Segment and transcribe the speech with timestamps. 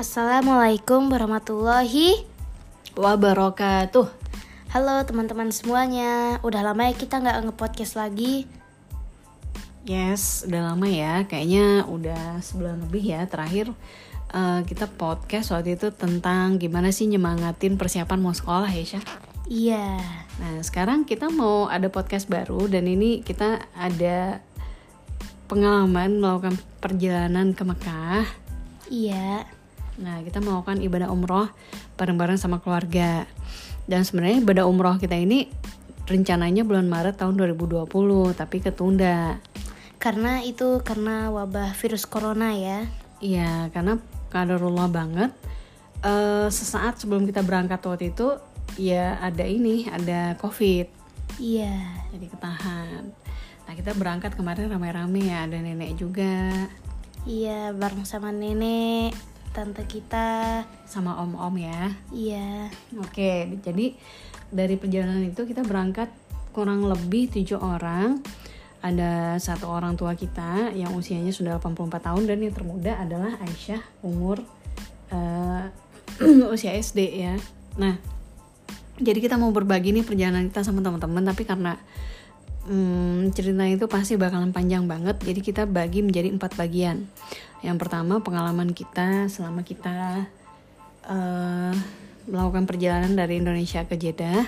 [0.00, 2.24] Assalamualaikum warahmatullahi
[2.96, 4.08] wabarakatuh.
[4.72, 8.48] Halo teman-teman semuanya Udah lama ya kita nggak nge-podcast lagi
[9.84, 11.28] Yes, udah lama ya.
[11.28, 13.76] Kayaknya udah sebulan lebih ya terakhir
[14.32, 19.04] uh, kita podcast waktu itu tentang gimana sih nyemangatin persiapan mau sekolah ya, Syah?
[19.52, 20.00] Iya
[20.40, 24.40] Nah, sekarang kita mau ada podcast baru dan ini kita ada
[25.44, 28.24] pengalaman melakukan perjalanan ke Mekah.
[28.88, 29.59] Iya
[30.00, 31.52] Nah, kita melakukan ibadah umroh
[32.00, 33.28] bareng-bareng sama keluarga.
[33.84, 35.52] Dan sebenarnya ibadah umroh kita ini
[36.08, 37.86] rencananya bulan Maret tahun 2020,
[38.32, 39.38] tapi ketunda.
[40.00, 42.88] Karena itu karena wabah virus corona ya.
[43.20, 44.00] Iya, karena
[44.32, 45.30] kadarullah banget.
[46.00, 48.40] Uh, sesaat sebelum kita berangkat waktu itu,
[48.80, 50.88] ya ada ini, ada COVID.
[51.36, 51.76] Iya.
[52.16, 53.12] Jadi ketahan.
[53.68, 56.48] Nah kita berangkat kemarin ramai-ramai ya, ada nenek juga.
[57.28, 61.94] Iya, bareng sama nenek tante kita sama om-om ya.
[62.14, 62.70] Iya.
[63.02, 63.94] Oke, jadi
[64.50, 66.10] dari perjalanan itu kita berangkat
[66.54, 68.22] kurang lebih tujuh orang.
[68.80, 73.82] Ada satu orang tua kita yang usianya sudah 84 tahun dan yang termuda adalah Aisyah
[74.00, 74.40] umur
[75.12, 75.68] uh,
[76.54, 77.36] usia SD ya.
[77.76, 78.00] Nah,
[78.96, 81.76] jadi kita mau berbagi nih perjalanan kita sama teman-teman tapi karena
[82.66, 85.16] hmm, cerita itu pasti bakalan panjang banget.
[85.22, 87.06] Jadi kita bagi menjadi empat bagian.
[87.60, 90.26] Yang pertama pengalaman kita selama kita
[91.06, 91.74] uh,
[92.28, 94.44] melakukan perjalanan dari Indonesia ke Jeddah.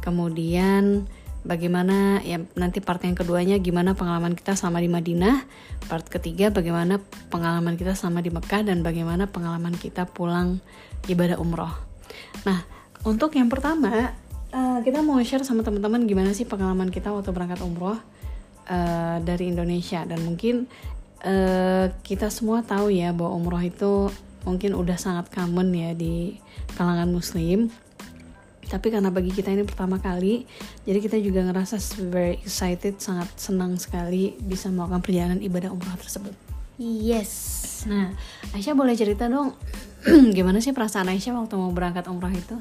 [0.00, 1.08] Kemudian
[1.46, 5.46] bagaimana ya nanti part yang keduanya gimana pengalaman kita selama di Madinah.
[5.86, 10.60] Part ketiga bagaimana pengalaman kita selama di Mekah dan bagaimana pengalaman kita pulang
[11.06, 11.72] ibadah umroh.
[12.44, 12.66] Nah
[13.06, 14.16] untuk yang pertama
[14.56, 18.00] uh, kita mau share sama teman-teman gimana sih pengalaman kita waktu berangkat umroh
[18.66, 20.02] uh, dari Indonesia.
[20.08, 20.64] Dan mungkin
[21.22, 24.08] uh, kita semua tahu ya bahwa umroh itu
[24.48, 26.40] mungkin udah sangat common ya di
[26.80, 27.68] kalangan muslim.
[28.66, 30.42] Tapi karena bagi kita ini pertama kali
[30.82, 31.78] jadi kita juga ngerasa
[32.10, 36.34] very excited sangat senang sekali bisa melakukan perjalanan ibadah umroh tersebut.
[36.82, 37.30] Yes.
[37.86, 38.10] Nah
[38.50, 39.54] Aisyah boleh cerita dong
[40.36, 42.58] gimana sih perasaan Aisyah waktu mau berangkat umroh itu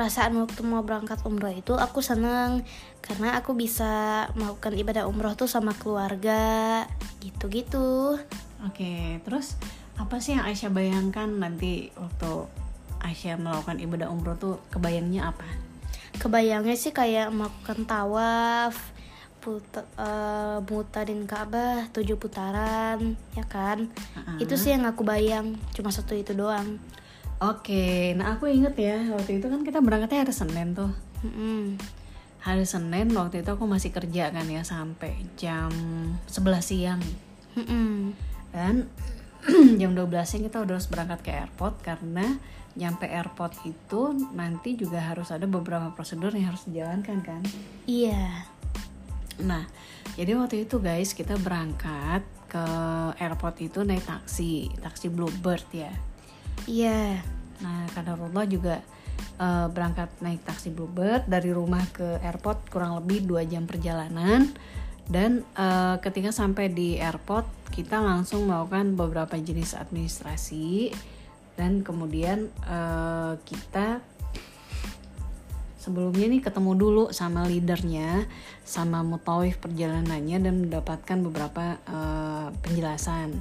[0.00, 2.64] perasaan waktu mau berangkat umroh itu aku senang
[3.04, 6.88] karena aku bisa melakukan ibadah umroh tuh sama keluarga
[7.20, 8.16] gitu-gitu.
[8.64, 9.60] Oke, terus
[10.00, 12.48] apa sih yang Aisyah bayangkan nanti waktu
[13.04, 15.44] Aisyah melakukan ibadah umroh tuh kebayangnya apa?
[16.16, 18.80] Kebayangnya sih kayak melakukan tawaf,
[19.44, 23.92] putar, uh, mutarin Ka'bah tujuh putaran, ya kan?
[24.16, 24.38] Uh -huh.
[24.40, 26.80] Itu sih yang aku bayang, cuma satu itu doang.
[27.40, 30.92] Oke, nah aku inget ya waktu itu kan kita berangkatnya hari Senin tuh.
[31.24, 31.80] Mm-hmm.
[32.44, 35.72] Hari Senin waktu itu aku masih kerja kan ya sampai jam
[36.28, 37.00] 11 siang.
[37.56, 37.92] Mm-hmm.
[38.52, 38.92] Dan
[39.80, 42.36] jam 12 siang kita udah harus berangkat ke airport karena
[42.76, 47.40] nyampe airport itu nanti juga harus ada beberapa prosedur yang harus dijalankan kan.
[47.88, 48.44] Iya.
[49.40, 49.64] Nah,
[50.12, 52.20] jadi waktu itu guys kita berangkat
[52.52, 52.64] ke
[53.16, 56.09] airport itu naik taksi, taksi Bluebird ya
[56.68, 57.20] Iya.
[57.60, 58.80] Nah, Kadarullah juga
[59.40, 64.48] uh, berangkat naik taksi Bluebird dari rumah ke airport kurang lebih dua jam perjalanan
[65.10, 70.94] dan uh, ketika sampai di airport kita langsung melakukan beberapa jenis administrasi
[71.58, 73.98] dan kemudian uh, kita
[75.80, 78.28] sebelumnya nih ketemu dulu sama leadernya
[78.62, 83.34] sama mutawif perjalanannya dan mendapatkan beberapa uh, penjelasan.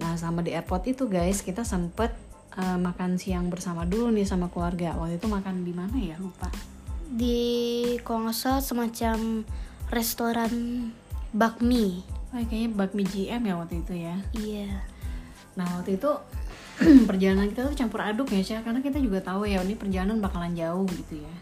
[0.00, 2.10] Nah sama di airport itu guys kita sempet
[2.58, 4.94] uh, makan siang bersama dulu nih sama keluarga.
[4.98, 6.50] Waktu itu makan di mana ya lupa.
[7.10, 7.40] Di
[8.02, 9.46] kalau semacam
[9.90, 10.52] restoran
[11.34, 12.02] bakmi.
[12.34, 14.16] Oh, kayaknya bakmi GM ya waktu itu ya.
[14.34, 14.70] Iya.
[15.54, 16.10] Nah waktu itu
[17.08, 20.54] perjalanan kita tuh campur aduk ya sih karena kita juga tahu ya ini perjalanan bakalan
[20.58, 21.34] jauh gitu ya.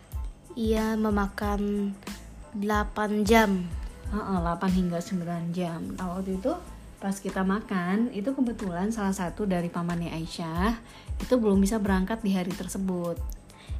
[0.52, 1.92] Iya memakan
[2.52, 3.64] 8 jam.
[4.12, 5.80] Uh, uh, 8 hingga 9 jam.
[5.96, 6.52] Nah waktu itu
[7.00, 10.78] pas kita makan itu kebetulan salah satu dari pamannya Aisyah
[11.20, 13.18] itu belum bisa berangkat di hari tersebut.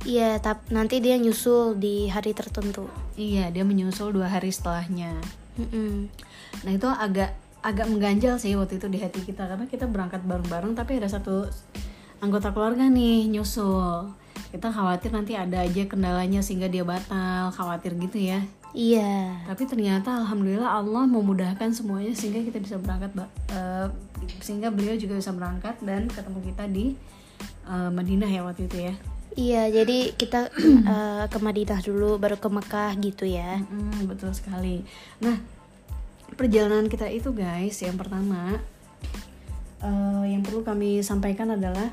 [0.02, 2.90] Iya tapi nanti dia nyusul di hari tertentu.
[3.14, 5.14] Iya dia menyusul dua hari setelahnya.
[5.52, 5.92] Mm -mm.
[6.64, 10.72] nah itu agak agak mengganjal sih waktu itu di hati kita karena kita berangkat bareng-bareng
[10.72, 11.44] tapi ada satu
[12.18, 14.10] anggota keluarga nih nyusul.
[14.50, 18.42] Kita khawatir nanti ada aja kendalanya sehingga dia batal khawatir gitu ya.
[18.72, 19.44] Iya.
[19.44, 23.12] Tapi ternyata alhamdulillah Allah memudahkan semuanya sehingga kita bisa berangkat
[23.52, 23.88] uh,
[24.40, 26.96] sehingga beliau juga bisa berangkat dan ketemu kita di
[27.66, 28.94] uh, Madinah ya waktu itu ya.
[29.32, 30.52] Iya, jadi kita
[30.84, 33.64] uh, ke Madinah dulu baru ke Mekah gitu ya.
[33.64, 34.84] Mm, betul sekali.
[35.24, 35.40] Nah,
[36.36, 38.60] perjalanan kita itu guys, yang pertama
[39.82, 41.90] uh, yang perlu kami sampaikan adalah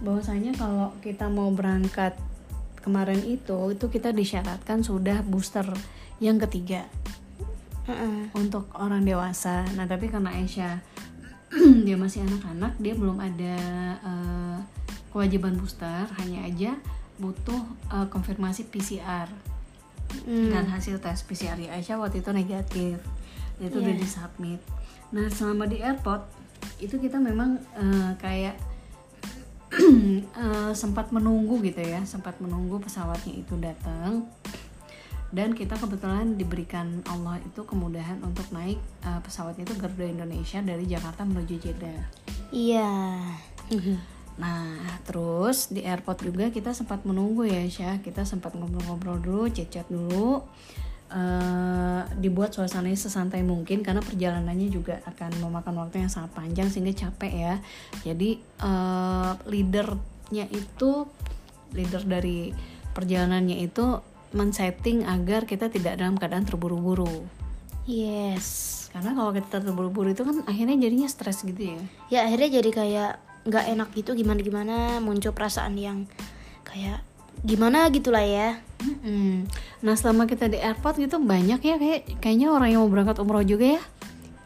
[0.00, 2.16] bahwasanya kalau kita mau berangkat
[2.80, 5.68] kemarin itu itu kita disyaratkan sudah booster
[6.16, 6.88] yang ketiga
[7.84, 8.32] Heeh.
[8.32, 9.68] untuk orang dewasa.
[9.76, 10.80] Nah tapi karena Aisyah
[11.86, 13.56] dia masih anak-anak, dia belum ada
[14.00, 14.56] eh,
[15.10, 16.72] kewajiban booster, hanya aja
[17.18, 17.60] butuh
[17.92, 19.28] eh, konfirmasi PCR
[20.26, 20.50] Hmm.
[20.50, 22.98] dan hasil tes PCR -nya Aisyah waktu itu negatif,
[23.62, 24.02] itu udah Iya.
[24.02, 24.58] disubmit.
[25.14, 26.26] Nah selama di airport
[26.82, 28.58] itu kita memang eh, kayak
[30.34, 34.26] eh, sempat menunggu gitu ya, sempat menunggu pesawatnya itu datang
[35.30, 40.90] dan kita kebetulan diberikan Allah itu kemudahan untuk naik eh, pesawat itu Garuda Indonesia dari
[40.90, 42.02] Jakarta menuju Jeddah.
[42.50, 42.90] Iya.
[44.40, 48.00] Nah, terus di airport juga kita sempat menunggu ya, Syah.
[48.00, 50.40] Kita sempat ngobrol-ngobrol dulu, chat-chat dulu.
[51.10, 56.94] Eh, dibuat suasananya sesantai mungkin karena perjalanannya juga akan memakan waktu yang sangat panjang sehingga
[56.94, 57.54] capek ya.
[58.06, 61.10] Jadi eh, leadernya itu
[61.74, 62.54] leader dari
[62.94, 63.98] perjalanannya itu
[64.30, 67.26] men-setting agar kita tidak dalam keadaan terburu-buru.
[67.90, 68.86] Yes.
[68.94, 71.80] Karena kalau kita terburu-buru itu kan akhirnya jadinya stres gitu ya.
[72.06, 73.12] Ya akhirnya jadi kayak
[73.48, 76.04] nggak enak gitu gimana gimana muncul perasaan yang
[76.64, 77.00] kayak
[77.40, 78.60] gimana gitulah ya.
[78.84, 79.48] Mm-mm.
[79.80, 83.44] Nah selama kita di airport gitu banyak ya kayak kayaknya orang yang mau berangkat umroh
[83.44, 83.82] juga ya.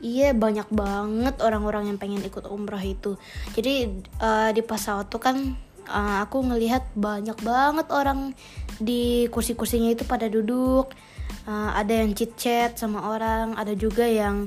[0.04, 3.18] Iya banyak banget orang-orang yang pengen ikut umrah itu.
[3.56, 5.36] Jadi eh, di pesawat tuh kan
[5.90, 8.36] eh, aku ngelihat banyak banget orang
[8.78, 10.94] di kursi-kursinya itu pada duduk.
[11.50, 14.46] Eh, ada yang chit chat sama orang, ada juga yang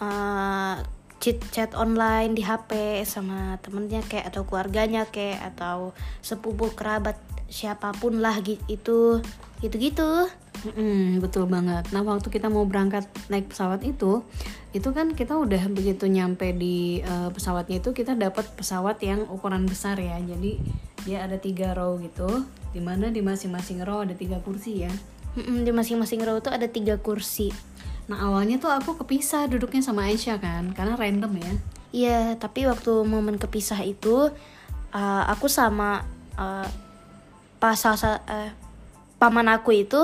[0.00, 0.74] eh,
[1.24, 7.16] chit chat online di HP sama temennya kayak atau keluarganya kayak atau sepupu kerabat
[7.48, 9.24] siapa pun lah gi- itu
[9.64, 10.28] gitu-gitu.
[10.68, 11.88] Mm-mm, betul banget.
[11.96, 14.20] Nah waktu kita mau berangkat naik pesawat itu,
[14.76, 19.64] itu kan kita udah begitu nyampe di eh, pesawatnya itu kita dapat pesawat yang ukuran
[19.64, 20.20] besar ya.
[20.20, 20.60] Jadi
[21.08, 22.44] dia ada tiga row gitu,
[22.76, 24.92] di mana di masing-masing row ada tiga kursi ya.
[25.40, 27.48] Mm-mm, di masing-masing row tuh ada tiga kursi.
[28.04, 31.52] Nah awalnya tuh aku kepisah duduknya sama Aisyah kan, karena random ya.
[31.94, 34.28] Iya, tapi waktu momen kepisah itu
[34.92, 36.02] uh, aku sama
[36.34, 36.68] uh,
[37.62, 38.50] pas sa- uh,
[39.16, 40.02] paman aku itu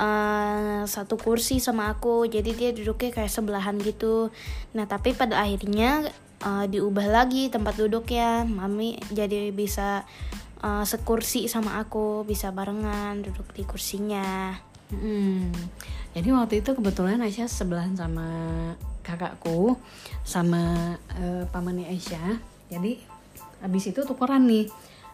[0.00, 4.34] uh, satu kursi sama aku, jadi dia duduknya kayak sebelahan gitu.
[4.74, 6.10] Nah, tapi pada akhirnya
[6.42, 10.08] uh, diubah lagi tempat duduknya, mami jadi bisa
[10.64, 14.58] uh, sekursi sama aku, bisa barengan duduk di kursinya.
[14.92, 15.52] Mm.
[16.16, 18.28] Jadi waktu itu kebetulan Aisyah sebelahan sama
[19.04, 19.76] kakakku
[20.24, 22.40] sama eh, pamannya Aisyah.
[22.72, 23.00] Jadi
[23.64, 24.68] habis itu tukeran nih.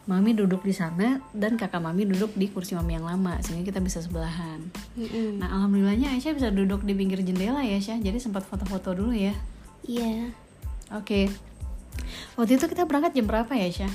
[0.04, 3.80] Mami duduk di sana dan kakak mami duduk di kursi mami yang lama sehingga kita
[3.80, 4.60] bisa sebelahan.
[5.00, 5.40] Mm-mm.
[5.40, 8.04] Nah alhamdulillahnya Aisyah bisa duduk di pinggir jendela ya Aisyah.
[8.04, 9.32] Jadi sempat foto-foto dulu ya.
[9.88, 10.28] Iya,
[10.92, 11.32] Oke.
[12.36, 13.92] Waktu itu kita berangkat jam berapa ya Aisyah?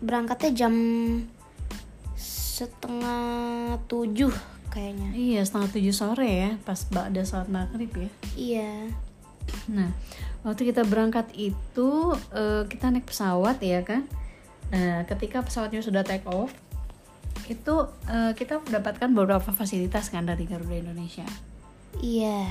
[0.00, 0.74] berangkatnya jam
[2.16, 4.32] setengah tujuh
[4.76, 5.08] kayaknya.
[5.16, 8.10] Iya setengah tujuh sore ya pas ada saat maghrib ya.
[8.36, 8.72] Iya.
[9.72, 9.90] Nah,
[10.44, 14.04] waktu kita berangkat itu eh, kita naik pesawat ya kan.
[14.68, 16.52] Nah, ketika pesawatnya sudah take off,
[17.48, 17.74] itu
[18.12, 21.24] eh, kita mendapatkan beberapa fasilitas kan dari Garuda Indonesia.
[21.96, 22.44] Iya,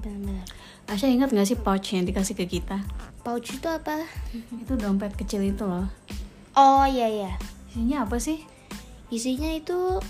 [0.00, 0.48] benar-benar.
[0.88, 2.80] Asya ingat nggak sih pouch yang dikasih ke kita?
[3.20, 4.06] Pouch itu apa?
[4.32, 5.90] Itu dompet kecil itu loh.
[6.56, 7.32] Oh iya iya.
[7.68, 8.40] Isinya apa sih?
[9.12, 10.00] Isinya itu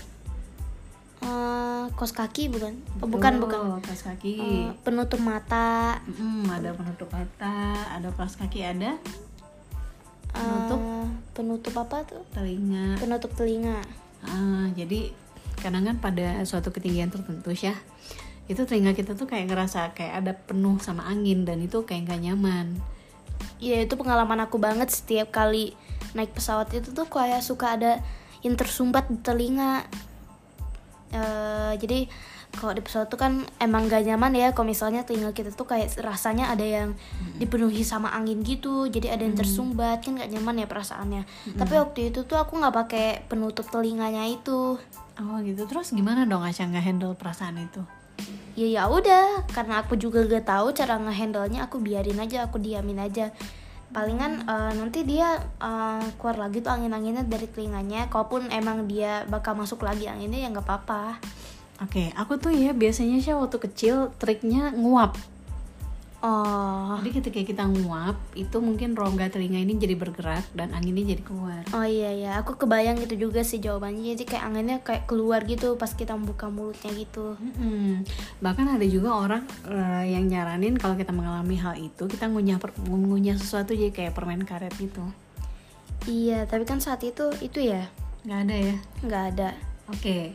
[1.23, 2.77] eh kos kaki bukan?
[3.01, 3.59] Oh, bukan Tuh, bukan.
[3.81, 4.33] Kaos kaki.
[4.37, 5.97] Eh, penutup mata.
[6.05, 8.97] Mm, ada penutup mata, ada kaos kaki, ada
[10.29, 10.81] Penutup?
[11.33, 12.21] penutup apa tuh?
[12.35, 13.01] telinga.
[13.01, 13.81] Penutup telinga.
[14.21, 15.09] Ah, jadi
[15.57, 17.73] kadang kan pada suatu ketinggian tertentu ya
[18.47, 22.21] itu telinga kita tuh kayak ngerasa kayak ada penuh sama angin dan itu kayak nggak
[22.29, 22.77] nyaman
[23.57, 25.73] Iya itu pengalaman aku banget setiap kali
[26.13, 28.01] naik pesawat itu tuh kayak suka ada
[28.45, 29.85] yang tersumbat di telinga.
[31.11, 32.09] Eh, jadi
[32.57, 35.93] kalau di pesawat tuh kan emang gak nyaman ya kalau misalnya telinga kita tuh kayak
[35.99, 36.95] rasanya ada yang
[37.37, 41.23] dipenuhi sama angin gitu jadi ada yang tersumbat kan gak nyaman ya perasaannya.
[41.55, 44.79] Tapi waktu itu tuh aku nggak pakai penutup telinganya itu.
[45.17, 45.65] Oh gitu.
[45.65, 47.81] Terus gimana dong Asya nggak handle perasaan itu?
[48.57, 52.57] Ya ya udah karena aku juga gak tahu cara ngehandle nya aku biarin aja aku
[52.57, 53.29] diamin aja
[53.97, 58.05] palingan eh, nanti dia eh, keluar lagi tuh angin-anginnya dari telinganya.
[58.13, 61.17] Kalaupun emang dia bakal masuk lagi anginnya ya nggak apa-apa.
[61.81, 65.17] Oke aku tuh ya biasanya sih waktu kecil triknya nguap
[66.25, 71.21] oh jadi ketika kita nguap itu mungkin rongga telinga ini jadi bergerak dan anginnya jadi
[71.21, 75.45] keluar oh iya ya aku kebayang gitu juga sih jawabannya jadi kayak anginnya kayak keluar
[75.45, 78.01] gitu pas kita buka mulutnya gitu Mm-mm.
[78.41, 82.77] Bahkan ada juga orang eh, yang nyaranin kalau kita mengalami hal itu kita ngunyah per-
[82.81, 85.01] ngunyah sesuatu jadi kayak permen karet gitu.
[86.07, 87.85] Iya, tapi kan saat itu itu ya
[88.25, 89.49] nggak ada ya nggak ada.
[89.91, 90.33] Oke.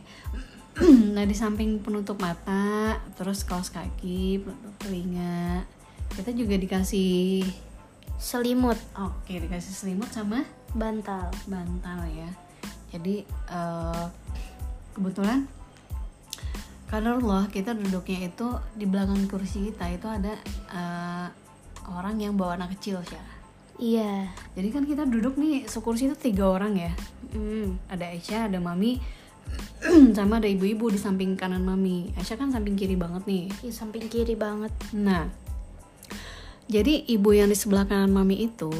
[1.13, 5.65] nah di samping penutup mata, terus kaos kaki, penutup telinga,
[6.17, 7.45] kita juga dikasih
[8.23, 11.27] Selimut, oke dikasih selimut sama bantal.
[11.43, 12.31] bantal ya.
[12.95, 14.05] Jadi eh,
[14.95, 15.43] kebetulan
[16.87, 20.39] karena Allah kita duduknya itu di belakang kursi kita itu ada
[20.71, 21.27] eh,
[21.91, 23.23] orang yang bawa anak kecil ya.
[23.75, 24.31] Iya.
[24.55, 26.95] Jadi kan kita duduk nih sekursi itu tiga orang ya.
[27.35, 27.81] Hmm.
[27.91, 29.03] ada Aisyah, ada Mami,
[30.17, 32.15] sama ada ibu-ibu di samping kanan Mami.
[32.15, 33.45] Aisyah kan samping kiri banget nih.
[33.59, 34.71] Di samping kiri banget.
[34.95, 35.27] Nah,
[36.71, 38.71] jadi ibu yang di sebelah kanan Mami itu,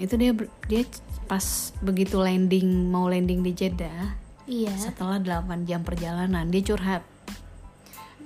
[0.00, 0.32] itu dia
[0.66, 0.82] dia
[1.28, 4.72] pas begitu landing mau landing di Jeddah, Iya.
[4.78, 7.02] setelah 8 jam perjalanan dia curhat.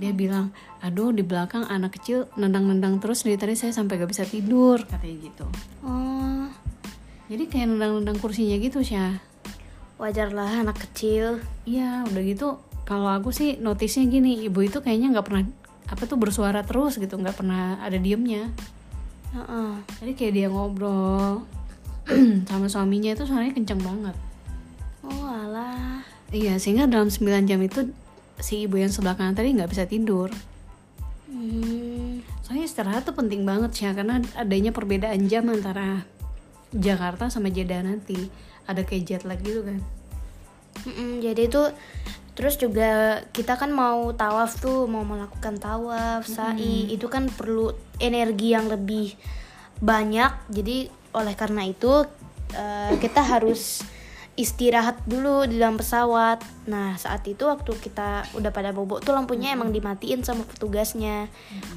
[0.01, 4.25] Dia bilang, aduh di belakang anak kecil nendang-nendang terus dari tadi saya sampai gak bisa
[4.25, 5.47] tidur katanya gitu.
[5.85, 6.49] Oh,
[7.31, 9.21] Jadi kayak nendang-nendang kursinya gitu Syah.
[10.01, 11.45] Wajarlah anak kecil.
[11.69, 12.57] Iya, udah gitu.
[12.89, 15.45] Kalau aku sih notisnya gini, ibu itu kayaknya nggak pernah
[15.87, 18.49] apa tuh bersuara terus gitu, nggak pernah ada diemnya.
[19.37, 19.73] Heeh.
[20.03, 21.45] Jadi kayak dia ngobrol
[22.51, 24.17] sama suaminya itu suaranya kenceng banget.
[25.05, 26.03] Oh, alah.
[26.33, 27.93] Iya, sehingga dalam 9 jam itu
[28.41, 30.33] si ibu yang sebelah kanan tadi nggak bisa tidur.
[31.31, 32.25] Hmm.
[32.43, 36.03] Soalnya istirahat tuh penting banget sih, karena adanya perbedaan jam antara
[36.75, 38.50] Jakarta sama Jeddah nanti.
[38.71, 39.83] Ada kayak jet lag gitu kan.
[40.87, 41.63] Mm-mm, jadi itu
[42.39, 48.55] terus juga kita kan mau tawaf tuh mau melakukan tawaf sa'i itu kan perlu energi
[48.55, 49.13] yang lebih
[49.83, 50.33] banyak.
[50.49, 52.07] Jadi oleh karena itu
[52.55, 53.83] eh, kita harus
[54.41, 56.41] istirahat dulu di dalam pesawat.
[56.65, 61.29] Nah saat itu waktu kita udah pada bobo tuh lampunya emang dimatiin sama petugasnya.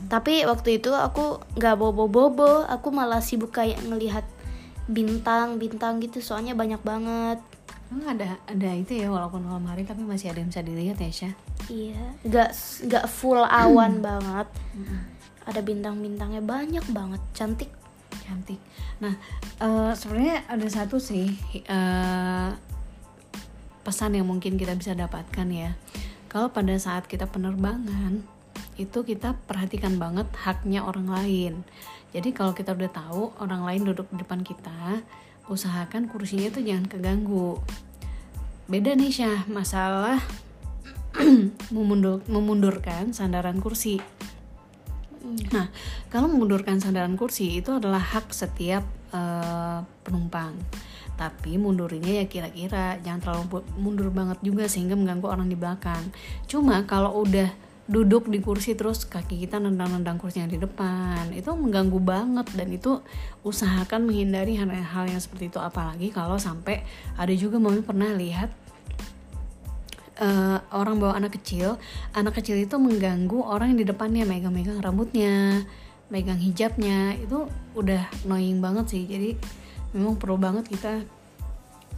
[0.07, 4.23] Tapi waktu itu aku nggak bobo bobo aku malah sibuk kayak ngelihat
[4.89, 7.39] bintang bintang gitu soalnya banyak banget
[7.93, 11.11] Emang ada ada itu ya walaupun malam hari tapi masih ada yang bisa dilihat ya
[11.13, 11.33] Syah.
[11.69, 12.49] Iya, nggak
[12.89, 14.49] nggak full awan banget.
[15.45, 17.69] Ada bintang-bintangnya banyak banget, cantik.
[18.25, 18.57] cantik.
[18.97, 19.13] Nah,
[19.61, 22.49] eh, sebenarnya ada satu sih eh,
[23.85, 25.77] pesan yang mungkin kita bisa dapatkan ya.
[26.33, 28.25] Kalau pada saat kita penerbangan
[28.81, 31.53] itu kita perhatikan banget haknya orang lain.
[32.13, 35.01] Jadi kalau kita udah tahu orang lain duduk di depan kita,
[35.50, 37.58] usahakan kursinya itu jangan keganggu.
[38.70, 40.22] Beda nih Syah, masalah
[41.75, 43.98] memundur, memundurkan sandaran kursi.
[45.51, 45.74] Nah,
[46.13, 50.53] kalau memundurkan sandaran kursi itu adalah hak setiap eh, penumpang.
[51.13, 56.10] Tapi mundurinya ya kira-kira, jangan terlalu mundur banget juga sehingga mengganggu orang di belakang.
[56.50, 61.51] Cuma kalau udah duduk di kursi terus kaki kita nendang-nendang kursi yang di depan, itu
[61.51, 63.03] mengganggu banget dan itu
[63.43, 66.87] usahakan menghindari hal-hal yang seperti itu apalagi kalau sampai
[67.19, 68.47] ada juga mami pernah lihat
[70.15, 71.75] eh, orang bawa anak kecil,
[72.15, 75.67] anak kecil itu mengganggu orang yang di depannya megang-megang rambutnya,
[76.07, 79.03] megang hijabnya, itu udah annoying banget sih.
[79.03, 79.35] Jadi
[79.91, 81.03] memang perlu banget kita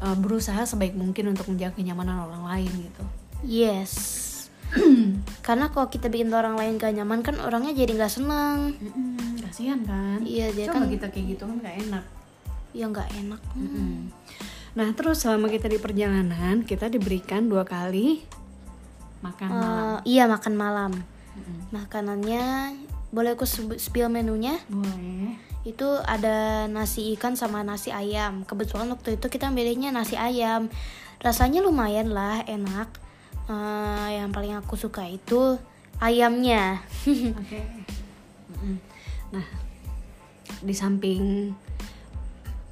[0.01, 3.03] eh, berusaha sebaik mungkin untuk menjaga kenyamanan orang lain gitu.
[3.45, 4.34] Yes.
[5.45, 8.73] Karena kalau kita bikin orang lain gak nyaman kan orangnya jadi nggak seneng.
[8.81, 10.19] Mm-mm, kasihan kan?
[10.25, 12.05] Iya, dia Coba kan kita kayak gitu kan gak enak.
[12.75, 13.41] ya nggak enak.
[13.55, 14.11] Mm-mm.
[14.75, 18.19] Nah terus selama kita di perjalanan kita diberikan dua kali
[19.23, 19.71] makan malam.
[19.71, 20.91] Eh, iya makan malam.
[21.39, 21.57] Mm-mm.
[21.71, 22.43] Makanannya
[23.15, 23.47] boleh aku
[23.79, 24.59] spill menunya?
[24.67, 25.39] Boleh.
[25.63, 28.43] Itu ada nasi ikan sama nasi ayam.
[28.43, 30.67] Kebetulan waktu itu kita milihnya nasi ayam.
[31.23, 32.91] Rasanya lumayan lah, enak.
[33.45, 35.61] Eh, yang paling aku suka itu
[36.01, 36.81] ayamnya.
[37.37, 37.61] Oke.
[38.49, 38.77] Mm-mm.
[39.29, 39.45] Nah,
[40.65, 41.53] di samping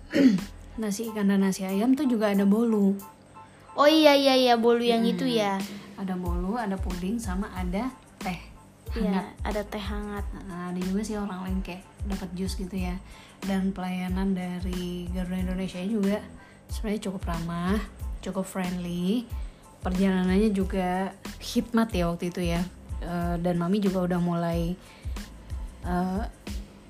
[0.82, 2.98] nasi ikan dan nasi ayam tuh juga ada bolu.
[3.74, 5.62] Oh iya iya iya bolu yang itu ya.
[5.98, 8.38] Ada bolu, ada puding, sama ada teh.
[8.94, 10.26] Iya, ada teh hangat.
[10.46, 12.98] Nah, ada juga sih orang lain kayak dapat jus gitu ya.
[13.42, 16.22] Dan pelayanan dari Garuda Indonesia juga
[16.70, 17.78] sebenarnya cukup ramah,
[18.22, 19.26] cukup friendly.
[19.84, 21.12] Perjalanannya juga
[21.44, 22.64] hikmat ya waktu itu ya.
[23.04, 24.80] Eh, dan mami juga udah mulai
[25.84, 26.24] eh,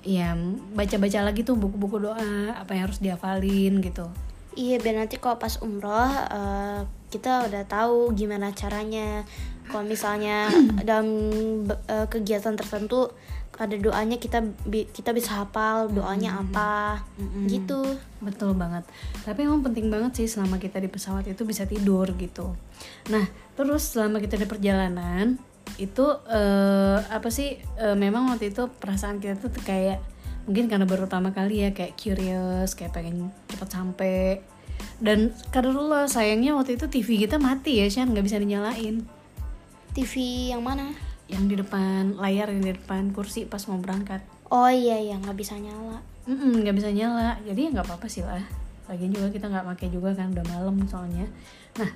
[0.04, 0.36] ya
[0.76, 4.06] baca-baca lagi tuh buku-buku doa apa yang harus dihafalin gitu.
[4.54, 9.26] Iya, biar nanti kalau pas umroh eh, kita udah tahu gimana caranya.
[9.66, 10.46] Kalau misalnya
[10.88, 11.08] dalam
[11.66, 13.10] eh, kegiatan tertentu
[13.54, 17.02] ada doanya kita kita bisa hafal doanya apa
[17.46, 17.82] gitu.
[18.18, 18.82] Betul banget.
[19.22, 22.54] Tapi emang penting banget sih selama kita di pesawat itu bisa tidur gitu.
[23.14, 25.38] Nah, terus selama kita di perjalanan
[25.78, 30.02] itu eh, apa sih eh, memang waktu itu perasaan kita tuh kayak
[30.44, 34.18] mungkin karena baru pertama kali ya kayak curious, kayak pengen cepet sampai
[34.98, 39.06] dan karena sayangnya waktu itu TV kita mati ya Shan nggak bisa dinyalain
[39.94, 40.12] TV
[40.50, 40.94] yang mana
[41.34, 44.22] yang di depan layar yang di depan kursi pas mau berangkat.
[44.54, 45.98] Oh iya iya nggak bisa nyala.
[46.30, 47.42] Nggak bisa nyala.
[47.42, 48.46] Jadi ya nggak apa-apa sih lah.
[48.86, 51.26] Lagian juga kita nggak pakai juga kan udah malam soalnya.
[51.74, 51.90] Nah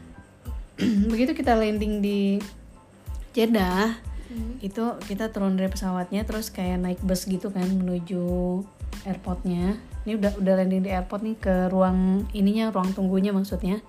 [1.15, 2.43] begitu kita landing di
[3.33, 4.61] Jeddah Hmm.
[4.61, 8.61] itu kita turun dari pesawatnya terus kayak naik bus gitu kan menuju
[9.09, 9.81] airportnya.
[10.05, 13.81] Ini udah udah landing di airport nih ke ruang ininya ruang tunggunya maksudnya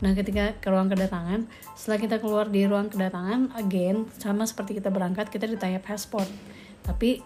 [0.00, 1.44] nah ketika ke ruang kedatangan
[1.76, 6.24] setelah kita keluar di ruang kedatangan again sama seperti kita berangkat kita ditanya paspor
[6.80, 7.20] tapi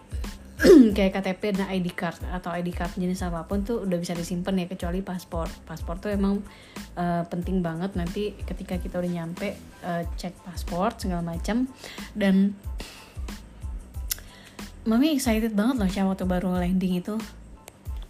[0.95, 4.55] kayak KTP dan ID card atau ID card jenis apa pun tuh udah bisa disimpan
[4.55, 5.51] ya kecuali paspor.
[5.67, 6.39] Paspor tuh emang
[6.95, 9.51] uh, penting banget nanti ketika kita udah nyampe
[9.83, 11.67] uh, cek paspor segala macam
[12.15, 12.55] dan
[14.87, 17.19] mami excited banget loh Syah waktu baru landing itu.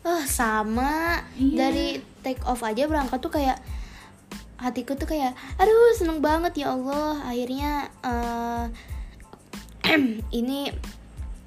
[0.05, 1.25] Oh sama.
[1.41, 1.65] Iya.
[1.65, 3.57] dari take off aja berangkat tuh kayak
[4.65, 7.21] hatiku tuh kayak aduh seneng banget ya Allah.
[7.29, 8.65] Akhirnya eh,
[10.41, 10.73] ini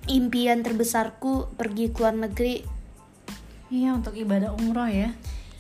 [0.07, 2.63] impian terbesarku pergi ke luar negeri.
[3.69, 5.13] Iya untuk ibadah umroh ya.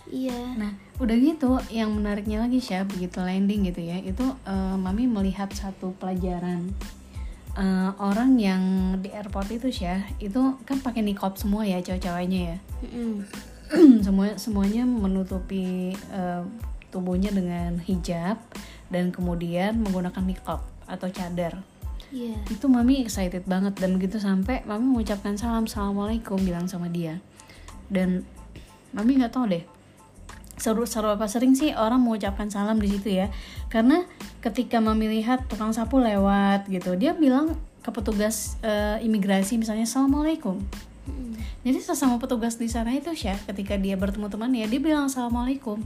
[0.08, 0.56] Iya.
[0.56, 5.52] Nah, udah gitu, yang menariknya lagi Syah, begitu landing gitu ya, itu eh, Mami melihat
[5.52, 6.72] satu pelajaran.
[7.58, 8.62] Eh, orang yang
[9.04, 13.12] di airport itu Syah, itu kan pakai niqab semua ya cowok-cowoknya ya, Mm-mm.
[14.06, 16.42] semua semuanya menutupi eh,
[16.88, 18.40] tubuhnya dengan hijab
[18.88, 21.60] dan kemudian menggunakan niqab atau cadar.
[22.08, 27.20] iya Itu Mami excited banget dan begitu sampai Mami mengucapkan salam, assalamualaikum bilang sama dia.
[27.92, 28.24] Dan
[28.96, 29.64] Mami nggak tahu deh
[30.58, 33.30] seru seru apa sering sih orang mengucapkan salam di situ ya
[33.70, 34.04] karena
[34.42, 40.58] ketika mami lihat tukang sapu lewat gitu dia bilang ke petugas eh, imigrasi misalnya assalamualaikum
[41.08, 41.38] Mm-mm.
[41.62, 45.78] jadi sesama petugas di sana itu Syah ketika dia bertemu temannya dia bilang assalamualaikum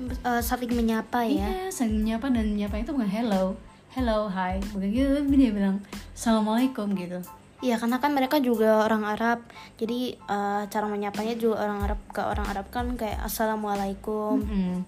[0.00, 1.46] Eh, saling menyapa ya.
[1.46, 3.54] Iya saling menyapa dan menyapa itu bukan hello.
[3.94, 4.58] Hello hi.
[4.74, 5.78] Bukan gitu tapi dia bilang
[6.18, 7.22] assalamualaikum gitu.
[7.62, 9.46] Iya karena kan mereka juga orang Arab.
[9.78, 14.42] Jadi eh, cara menyapanya juga orang Arab ke orang Arab kan kayak assalamualaikum.
[14.42, 14.82] Mm-mm.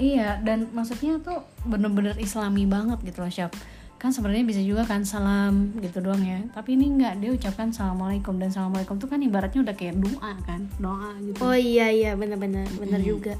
[0.00, 3.52] Iya, dan maksudnya tuh bener-bener islami banget gitu loh, Syab.
[4.00, 6.40] Kan sebenarnya bisa juga kan salam gitu doang ya.
[6.56, 10.64] Tapi ini enggak, dia ucapkan assalamualaikum dan assalamualaikum tuh kan ibaratnya udah kayak doa kan,
[10.80, 11.36] doa gitu.
[11.44, 12.16] oh iya iya.
[12.16, 13.36] Benar-benar benar juga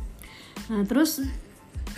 [0.70, 1.18] Nah, terus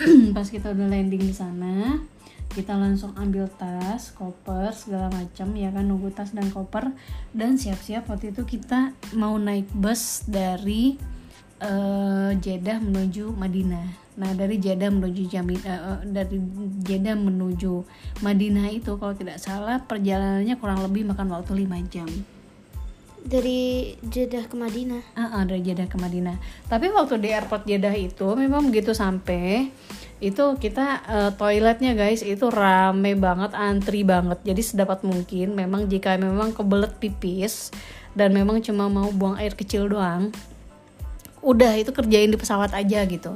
[0.35, 2.01] pas kita udah landing di sana,
[2.49, 6.89] kita langsung ambil tas, koper, segala macam ya kan nunggu tas dan koper
[7.37, 10.97] dan siap-siap waktu itu kita mau naik bus dari
[11.61, 14.01] eh, Jeddah menuju Madinah.
[14.13, 16.41] Nah, dari Jeddah menuju Jami, eh, dari
[16.81, 17.73] Jeddah menuju
[18.25, 22.09] Madinah itu kalau tidak salah perjalanannya kurang lebih makan waktu 5 jam.
[23.23, 26.35] Dari Jeddah ke Madinah Ah, ah, dari Jeddah ke Madinah.
[26.67, 29.71] Tapi waktu di airport Jeddah itu memang begitu sampai
[30.23, 34.39] itu kita eh, toiletnya guys itu rame banget, antri banget.
[34.43, 37.71] Jadi sedapat mungkin memang jika memang kebelet pipis
[38.15, 40.31] dan memang cuma mau buang air kecil doang,
[41.43, 43.35] udah itu kerjain di pesawat aja gitu.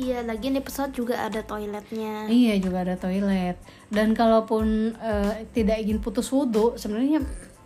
[0.00, 3.60] iya lagian di pesawat juga ada toiletnya Iya juga ada toilet.
[3.92, 7.20] Dan kalaupun eh, tidak ingin putus wudhu, sebenarnya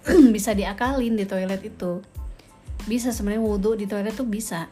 [0.34, 2.00] bisa diakalin di toilet itu.
[2.84, 4.68] Bisa sebenarnya wudhu di toilet tuh bisa.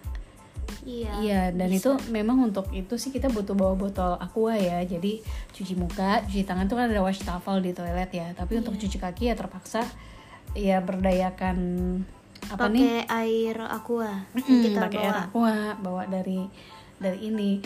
[0.83, 4.83] iya Iya, dan itu memang untuk itu sih kita butuh bawa botol aqua ya.
[4.85, 5.23] Jadi
[5.55, 8.35] cuci muka, cuci tangan tuh kan ada wastafel di toilet ya.
[8.37, 9.87] Tapi untuk cuci kaki ya terpaksa
[10.53, 11.57] ya berdayakan
[12.51, 12.83] apa nih?
[12.83, 16.45] pakai air aqua Mm, kita pakai air aqua, bawa dari
[16.99, 17.63] dari ini.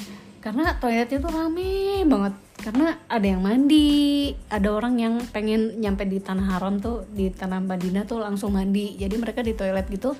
[0.46, 2.34] Karena toiletnya tuh rame banget.
[2.56, 7.58] Karena ada yang mandi, ada orang yang pengen nyampe di tanah haram tuh di tanah
[7.58, 8.94] Madinah tuh langsung mandi.
[8.94, 10.14] Jadi mereka di toilet gitu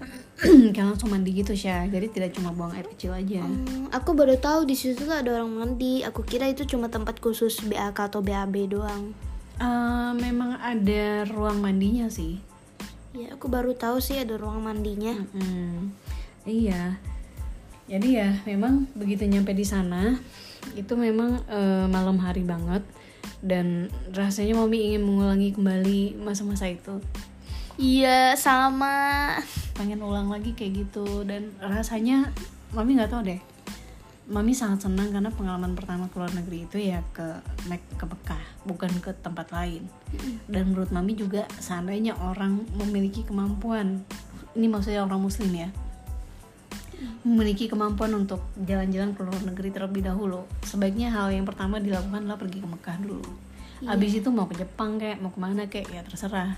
[0.72, 1.88] kayak langsung mandi gitu Syah.
[1.88, 3.40] Jadi tidak cuma buang air kecil aja.
[3.40, 7.16] Hmm, aku baru tahu di situ tuh ada orang mandi aku kira itu cuma tempat
[7.16, 9.16] khusus BAK atau BAB doang
[9.60, 12.40] Eh, memang ada ruang mandinya sih.
[13.12, 15.92] ya aku baru tahu sih ada ruang mandinya Mm-mm.
[16.46, 16.96] Iya.
[17.90, 20.14] Jadi ya memang begitu nyampe di sana
[20.78, 22.86] itu memang eh, malam hari banget
[23.42, 27.02] dan rasanya mami ingin mengulangi kembali masa-masa itu.
[27.80, 29.34] iya sama
[29.74, 32.30] Pengen ulang lagi kayak gitu dan rasanya
[32.70, 33.40] mami nggak tahu deh.
[34.30, 38.44] Mami sangat senang karena pengalaman pertama ke luar negeri itu ya ke Mek- ke Mekah,
[38.62, 39.82] bukan ke tempat lain.
[40.46, 44.06] Dan menurut mami juga seandainya orang memiliki kemampuan,
[44.54, 45.74] ini maksudnya orang muslim ya,
[47.24, 52.40] memiliki kemampuan untuk jalan-jalan ke luar negeri terlebih dahulu, sebaiknya hal yang pertama dilakukan adalah
[52.40, 53.28] pergi ke Mekah dulu.
[53.88, 56.56] Abis itu mau ke Jepang kayak mau ke mana kayak ya terserah.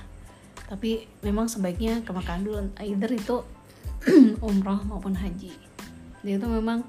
[0.67, 3.37] Tapi memang sebaiknya ke Mekah dulu, either itu
[4.43, 5.55] umroh maupun haji.
[6.23, 6.83] Jadi itu memang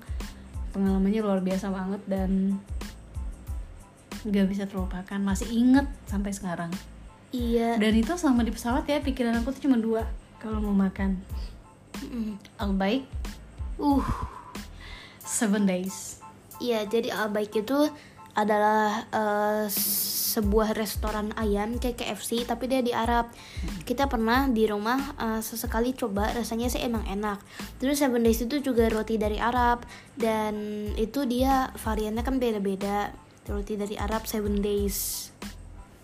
[0.73, 2.57] pengalamannya luar biasa banget dan
[4.23, 6.71] nggak bisa terlupakan masih inget sampai sekarang
[7.35, 10.07] iya dan itu selama di pesawat ya pikiran aku tuh cuma dua
[10.39, 11.19] kalau mau makan
[11.99, 12.39] Mm-mm.
[12.57, 13.03] al baik
[13.83, 14.07] uh
[15.21, 16.23] seven days
[16.63, 17.75] Iya, jadi Al Baik itu
[18.33, 19.65] adalah eh,
[20.33, 23.29] sebuah restoran ayam kayak KFC tapi dia di Arab.
[23.85, 27.43] Kita pernah di rumah eh, sesekali coba rasanya sih emang enak.
[27.83, 29.83] Terus Seven Days itu juga roti dari Arab
[30.15, 30.55] dan
[30.95, 33.11] itu dia variannya kan beda-beda.
[33.43, 35.29] Roti dari Arab Seven Days.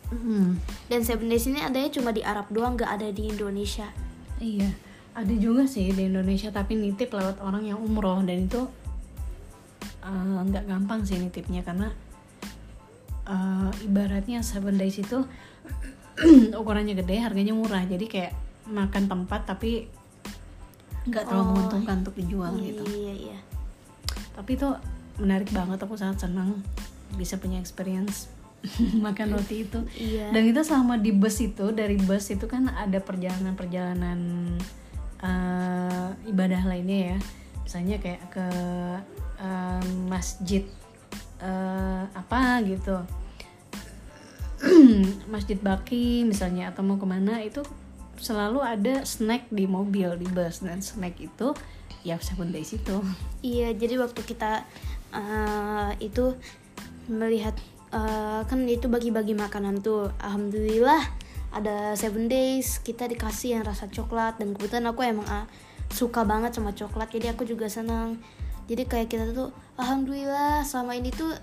[0.10, 0.58] Hmm,
[0.90, 3.94] Dan Seven Days ini adanya cuma di Arab doang, nggak ada di Indonesia.
[4.42, 8.62] iya ada juga sih di Indonesia tapi nitip lewat orang yang umroh dan itu
[10.00, 11.92] eh, nggak gampang sih nitipnya karena
[13.26, 15.26] eh, ibaratnya seven days itu
[16.60, 18.34] ukurannya gede harganya murah jadi kayak
[18.70, 19.88] makan tempat tapi
[21.08, 21.48] nggak terlalu Oh.
[21.56, 23.38] menguntungkan untuk dijual gitu Iya, iya.
[24.36, 24.68] tapi itu
[25.18, 26.60] menarik banget aku sangat senang
[27.16, 28.30] bisa punya experience
[29.06, 30.30] makan roti itu Iya.
[30.30, 34.20] dan kita selama di bus itu dari bus itu kan ada perjalanan-perjalanan
[35.24, 37.18] eh, ibadah lainnya ya.
[37.64, 38.48] Misalnya kayak ke
[39.40, 40.64] eh, masjid
[41.40, 42.98] eh, apa gitu.
[45.34, 47.64] Masjid Baki misalnya atau mau ke mana itu
[48.20, 50.60] selalu ada snack di mobil di bus.
[50.60, 51.56] Dan snack itu
[52.04, 53.04] ya seven days itu
[53.44, 54.64] Iya, jadi waktu kita
[55.16, 56.36] eh, itu
[57.08, 57.56] melihat
[57.96, 64.38] eh, kan itu bagi-bagi makanan tuh, alhamdulillah ada seven days kita dikasih yang rasa coklat
[64.38, 65.46] dan kebetulan aku emang ah,
[65.90, 68.22] suka banget sama coklat, jadi aku juga senang.
[68.70, 69.50] Jadi kayak kita tuh,
[69.82, 71.34] alhamdulillah selama ini tuh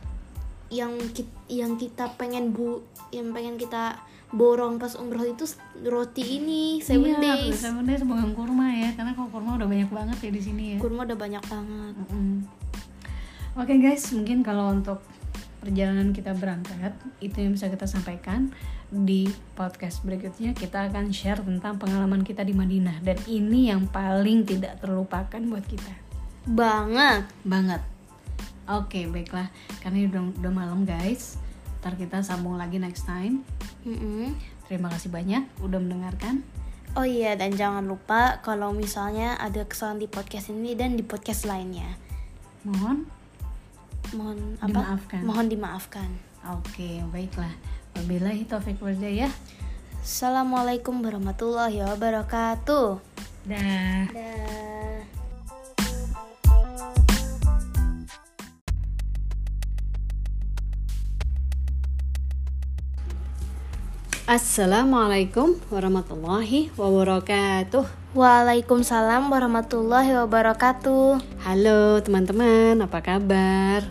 [0.71, 3.99] yang kita, yang kita pengen bu, yang pengen kita
[4.31, 5.47] borong pas umroh itu
[5.87, 7.63] roti ini seven Iya, days.
[7.63, 10.79] seven days bukan kurma ya karena kalau kurma udah banyak banget ya di sini ya
[10.83, 11.95] Kurma udah banyak banget.
[11.95, 12.43] Mm-mm.
[13.57, 14.99] Oke guys, mungkin kalau untuk
[15.63, 18.51] perjalanan kita berangkat itu yang bisa kita sampaikan
[18.87, 19.27] di
[19.59, 24.79] podcast berikutnya kita akan share tentang pengalaman kita di Madinah dan ini yang paling tidak
[24.79, 25.93] terlupakan buat kita
[26.47, 27.27] Banget.
[27.43, 27.83] banget.
[28.67, 29.51] Oke baiklah,
[29.83, 31.39] karena ini udah, udah malam guys,
[31.83, 33.43] ntar kita sambung lagi next time.
[33.83, 34.35] Mm-mm.
[34.71, 36.43] Terima kasih banyak udah mendengarkan.
[36.95, 41.47] Oh iya dan jangan lupa kalau misalnya ada kesalahan di podcast ini dan di podcast
[41.47, 41.99] lainnya.
[42.63, 43.07] Mohon
[44.15, 44.71] Mohon apa?
[44.71, 45.21] Dimaafkan.
[45.27, 46.09] Mohon dimaafkan.
[46.55, 47.51] Oke, baiklah.
[47.97, 49.33] Wabillahi taufik ya.
[50.05, 53.01] Assalamualaikum warahmatullahi wabarakatuh.
[53.49, 54.05] Dah.
[54.13, 55.01] Dah.
[64.27, 68.13] Assalamualaikum warahmatullahi wabarakatuh.
[68.13, 71.23] Waalaikumsalam warahmatullahi wabarakatuh.
[71.49, 73.89] Halo teman-teman, apa kabar?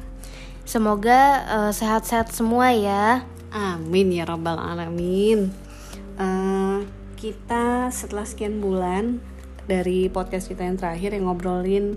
[0.61, 3.25] Semoga eh, sehat-sehat semua ya.
[3.55, 5.47] Amin ya rabbal alamin.
[6.19, 6.79] Eh,
[7.15, 9.23] kita setelah sekian bulan
[9.63, 11.95] dari podcast kita yang terakhir yang ngobrolin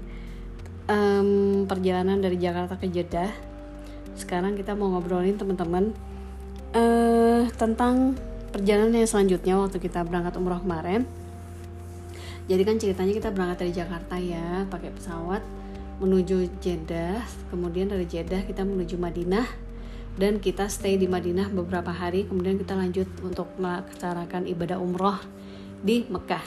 [0.87, 1.31] em,
[1.66, 3.35] perjalanan dari Jakarta ke Jeddah.
[4.14, 5.90] Sekarang kita mau ngobrolin teman-teman
[6.79, 8.14] eh tentang
[8.55, 11.11] perjalanan yang selanjutnya waktu kita berangkat umroh kemarin.
[12.47, 15.42] Jadi kan ceritanya kita berangkat dari Jakarta ya, pakai pesawat
[15.99, 19.67] menuju Jeddah, kemudian dari Jeddah kita menuju Madinah
[20.18, 25.16] dan kita stay di Madinah beberapa hari, kemudian kita lanjut untuk melaksanakan ibadah umroh
[25.81, 26.42] di Mekah.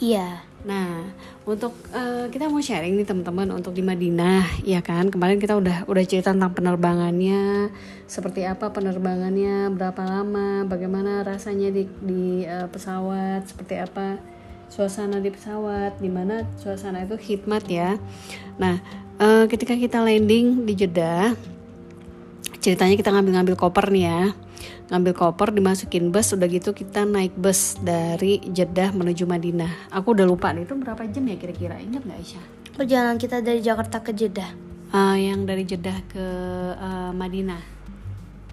[0.00, 0.40] Iya.
[0.60, 1.08] Nah,
[1.44, 5.08] untuk eh, kita mau sharing nih teman-teman untuk di Madinah, ya kan?
[5.08, 7.72] Kemarin kita udah udah cerita tentang penerbangannya,
[8.04, 14.20] seperti apa penerbangannya, berapa lama, bagaimana rasanya di di eh, pesawat, seperti apa
[14.68, 17.96] suasana di pesawat, di mana suasana itu khidmat ya.
[18.60, 18.80] Nah,
[19.20, 21.32] eh, ketika kita landing di Jeddah,
[22.60, 24.20] ceritanya kita ngambil-ngambil koper nih ya.
[24.92, 29.88] Ngambil koper dimasukin bus udah gitu kita naik bus dari Jeddah menuju Madinah.
[29.90, 31.80] Aku udah lupa nih itu berapa jam ya kira-kira?
[31.80, 32.44] Ingat nggak Aisyah?
[32.76, 34.52] Perjalanan kita dari Jakarta ke Jeddah.
[34.92, 36.26] Ah, yang dari Jeddah ke
[36.76, 37.62] eh, Madinah.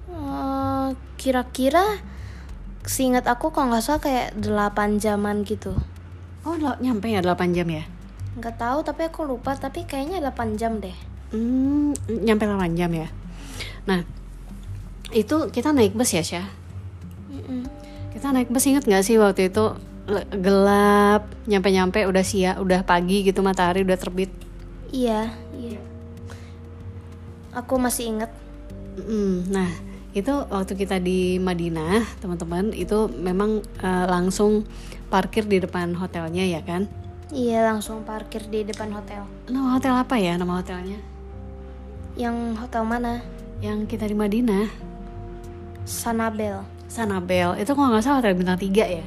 [0.08, 0.90] Eh,
[1.20, 2.00] kira-kira
[2.88, 5.76] seingat aku kalau nggak salah kayak 8 jaman gitu.
[6.48, 7.84] oh nyampe ya 8 jam ya?
[8.40, 10.96] Nggak tahu tapi aku lupa tapi kayaknya 8 jam deh.
[11.36, 13.12] Hmm, nyampe 8 jam ya
[13.88, 14.04] nah
[15.16, 16.48] itu kita naik bus ya Syah
[17.32, 17.64] Mm-mm.
[18.12, 19.64] kita naik bus inget nggak sih waktu itu
[20.40, 24.32] gelap nyampe-nyampe udah siang udah pagi gitu matahari udah terbit
[24.92, 25.80] iya iya
[27.56, 28.32] aku masih inget
[28.98, 29.70] Mm, nah
[30.18, 34.66] itu waktu kita di Madinah teman-teman itu memang eh, langsung
[35.14, 36.90] parkir di depan hotelnya ya kan
[37.28, 39.28] Iya langsung parkir di depan hotel.
[39.52, 40.96] Nama hotel apa ya nama hotelnya?
[42.16, 43.14] Yang hotel mana?
[43.62, 44.68] Yang kita di Madinah.
[45.88, 46.62] Sanabel.
[46.86, 47.58] Sanabel.
[47.58, 49.06] Itu kalau nggak salah hotel bintang 3 ya?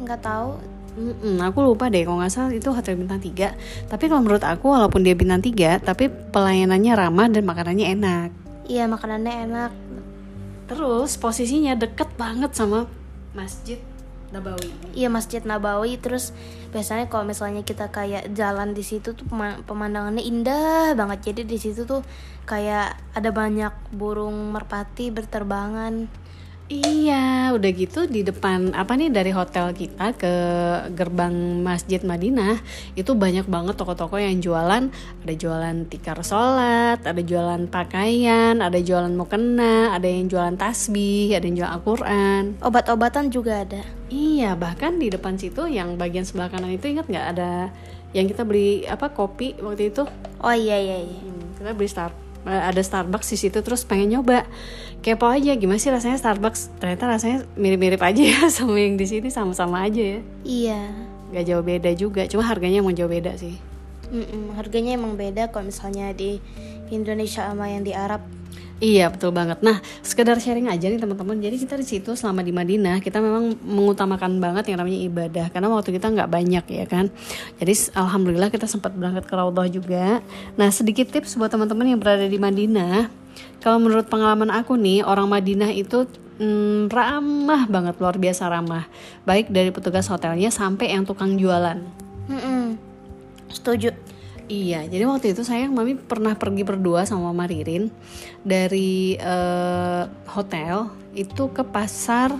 [0.00, 0.50] Nggak tahu.
[0.96, 3.52] Mm-mm, aku lupa deh kalau nggak salah itu hotel bintang 3
[3.84, 8.28] Tapi kalau menurut aku walaupun dia bintang 3 Tapi pelayanannya ramah dan makanannya enak
[8.66, 9.72] Iya makanannya enak.
[10.66, 12.90] Terus posisinya deket banget sama
[13.30, 13.78] Masjid
[14.34, 16.34] Nabawi Iya Masjid Nabawi terus
[16.74, 21.32] biasanya kalau misalnya kita kayak jalan di situ tuh pema- pemandangannya indah banget.
[21.32, 22.02] Jadi di situ tuh
[22.48, 26.25] kayak ada banyak burung merpati berterbangan.
[26.66, 30.34] Iya, udah gitu di depan apa nih dari hotel kita ke
[30.98, 32.58] gerbang Masjid Madinah
[32.98, 39.14] itu banyak banget toko-toko yang jualan, ada jualan tikar sholat, ada jualan pakaian, ada jualan
[39.14, 42.42] mukena, ada yang jualan tasbih, ada yang jualan Al-Quran.
[42.58, 43.86] Obat-obatan juga ada.
[44.10, 47.70] Iya, bahkan di depan situ yang bagian sebelah kanan itu ingat nggak ada
[48.10, 50.02] yang kita beli apa kopi waktu itu?
[50.42, 51.20] Oh iya iya iya.
[51.22, 54.46] Hmm, kita beli Star eh, ada Starbucks di situ terus pengen nyoba
[55.00, 59.28] kepo aja gimana sih rasanya Starbucks ternyata rasanya mirip-mirip aja ya sama yang di sini
[59.28, 60.80] sama-sama aja ya Iya.
[61.26, 63.58] nggak jauh beda juga cuma harganya emang jauh beda sih
[64.06, 66.38] Mm-mm, harganya emang beda kalau misalnya di
[66.88, 68.22] Indonesia sama yang di Arab.
[68.76, 69.64] Iya betul banget.
[69.64, 71.40] Nah sekedar sharing aja nih teman-teman.
[71.40, 75.72] Jadi kita di situ selama di Madinah kita memang mengutamakan banget yang namanya ibadah karena
[75.72, 77.08] waktu kita nggak banyak ya kan.
[77.56, 80.20] Jadi alhamdulillah kita sempat berangkat ke Raudhah juga.
[80.60, 83.08] Nah sedikit tips buat teman-teman yang berada di Madinah.
[83.64, 86.04] Kalau menurut pengalaman aku nih orang Madinah itu
[86.36, 88.84] hmm, ramah banget luar biasa ramah.
[89.24, 91.80] Baik dari petugas hotelnya sampai yang tukang jualan.
[92.28, 92.76] Mm-mm.
[93.48, 94.15] Setuju.
[94.46, 97.90] Iya, jadi waktu itu saya mami pernah pergi berdua sama Mama Ririn
[98.46, 100.86] dari eh, hotel
[101.18, 102.30] itu ke pasar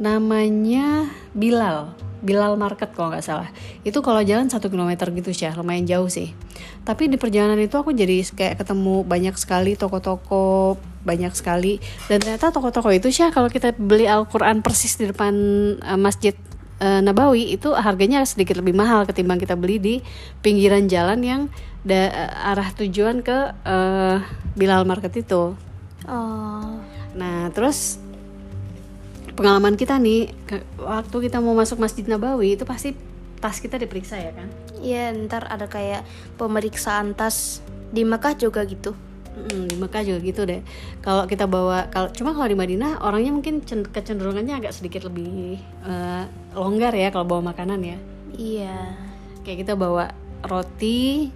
[0.00, 1.92] namanya Bilal,
[2.24, 3.52] Bilal Market kalau nggak salah.
[3.84, 6.32] Itu kalau jalan satu kilometer gitu sih, lumayan jauh sih.
[6.88, 11.84] Tapi di perjalanan itu aku jadi kayak ketemu banyak sekali toko-toko, banyak sekali.
[12.08, 15.36] Dan ternyata toko-toko itu sih kalau kita beli Al-Quran persis di depan
[15.84, 16.32] eh, masjid
[16.80, 19.94] eh, Nabawi itu harganya sedikit lebih mahal ketimbang kita beli di
[20.40, 21.42] pinggiran jalan yang
[21.84, 24.16] da- arah tujuan ke eh,
[24.56, 25.52] Bilal Market itu.
[26.06, 26.70] Oh.
[27.16, 27.98] Nah, terus
[29.36, 30.32] pengalaman kita nih
[30.80, 32.96] waktu kita mau masuk Masjid Nabawi itu pasti
[33.40, 34.48] tas kita diperiksa ya kan?
[34.80, 36.04] Iya, ntar ada kayak
[36.40, 37.60] pemeriksaan tas
[37.92, 38.96] di Mekah juga gitu.
[39.36, 40.64] Mm, di Mekah juga gitu deh.
[41.04, 45.60] Kalau kita bawa, kalau cuma kalau di Madinah orangnya mungkin cen- kecenderungannya agak sedikit lebih
[45.60, 46.24] eh,
[46.56, 47.98] longgar ya kalau bawa makanan ya.
[48.32, 48.96] Iya.
[49.44, 51.28] Kayak kita bawa roti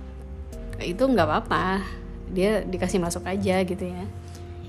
[0.80, 1.84] itu nggak apa-apa,
[2.32, 4.04] dia dikasih masuk aja gitu ya.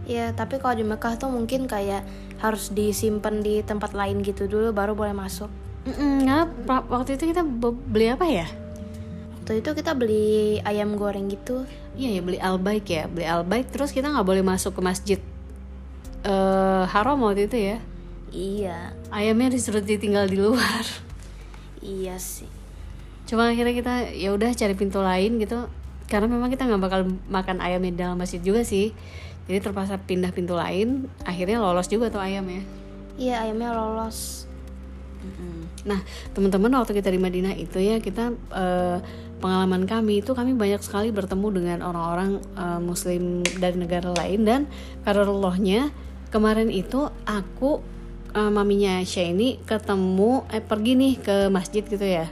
[0.04, 2.04] Iya, tapi kalau di Mekah tuh mungkin kayak
[2.44, 5.48] harus disimpan di tempat lain gitu dulu baru boleh masuk.
[5.88, 8.48] Nggak, pra- waktu itu kita be- beli apa ya?
[9.39, 11.63] Waktu itu kita beli ayam goreng gitu.
[11.97, 15.19] Iya ya beli albaik ya, beli albaik terus kita nggak boleh masuk ke masjid
[16.21, 17.77] eh haram waktu itu ya.
[18.32, 18.95] Iya.
[19.12, 20.86] Ayamnya disuruh ditinggal di luar.
[21.84, 22.47] Iya sih.
[23.27, 25.67] Cuma akhirnya kita ya udah cari pintu lain gitu.
[26.08, 28.95] Karena memang kita nggak bakal makan ayam di dalam masjid juga sih.
[29.49, 31.12] Jadi terpaksa pindah pintu lain.
[31.27, 32.63] Akhirnya lolos juga tuh ayamnya.
[33.19, 34.47] Iya, ayamnya lolos.
[35.82, 36.00] Nah,
[36.38, 38.98] teman-teman waktu kita di Madinah itu ya kita eh,
[39.42, 44.62] pengalaman kami itu kami banyak sekali bertemu dengan orang-orang eh, Muslim dari negara lain dan
[45.02, 45.90] karullahnya
[46.30, 47.82] kemarin itu aku
[48.38, 52.30] eh, maminya ini ketemu eh pergi nih ke masjid gitu ya.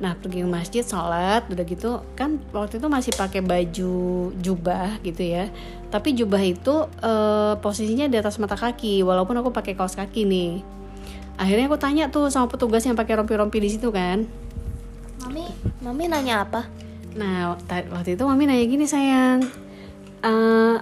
[0.00, 3.92] Nah pergi ke masjid sholat udah gitu kan waktu itu masih pakai baju
[4.40, 5.52] jubah gitu ya.
[5.92, 10.79] Tapi jubah itu eh, posisinya di atas mata kaki walaupun aku pakai kaos kaki nih
[11.40, 14.28] akhirnya aku tanya tuh sama petugas yang pakai rompi-rompi di situ kan.
[15.24, 15.48] Mami,
[15.80, 16.68] Mami nanya apa?
[17.10, 17.58] nah
[17.90, 19.42] waktu itu mami nanya gini sayang
[20.22, 20.76] "Eh,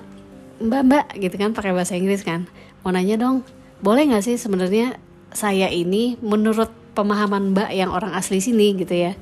[0.58, 2.50] mbak mbak gitu kan pakai bahasa Inggris kan.
[2.82, 3.46] Mau nanya dong
[3.78, 4.98] boleh nggak sih sebenarnya
[5.30, 6.68] saya ini menurut
[6.98, 9.14] pemahaman mbak yang orang asli sini gitu ya.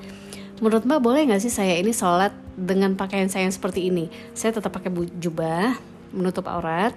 [0.65, 4.09] Menurut mbak boleh nggak sih saya ini sholat dengan pakaian saya yang seperti ini?
[4.33, 4.89] Saya tetap pakai
[5.21, 5.77] jubah
[6.17, 6.97] menutup aurat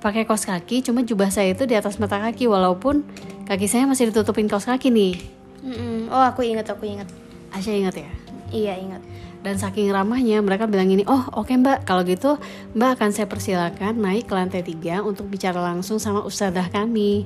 [0.00, 3.04] pakai kaos kaki cuma jubah saya itu di atas mata kaki walaupun
[3.44, 5.14] kaki saya masih ditutupin kaos kaki nih
[5.60, 6.08] Mm-mm.
[6.08, 7.04] Oh, aku ingat, aku ingat.
[7.50, 8.08] Asya ingat ya
[8.48, 9.02] Iya, ingat.
[9.40, 12.36] dan saking ramahnya mereka bilang ini oh oke mbak kalau gitu
[12.72, 17.24] mbak akan saya persilakan naik ke lantai tiga untuk bicara langsung sama ustadzah kami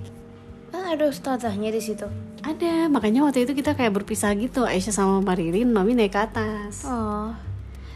[0.70, 2.06] Ah, ada ustazahnya di situ.
[2.40, 6.82] ada makanya waktu itu kita kayak berpisah gitu Aisyah sama Maririn mami naik ke atas
[6.82, 7.34] Oh.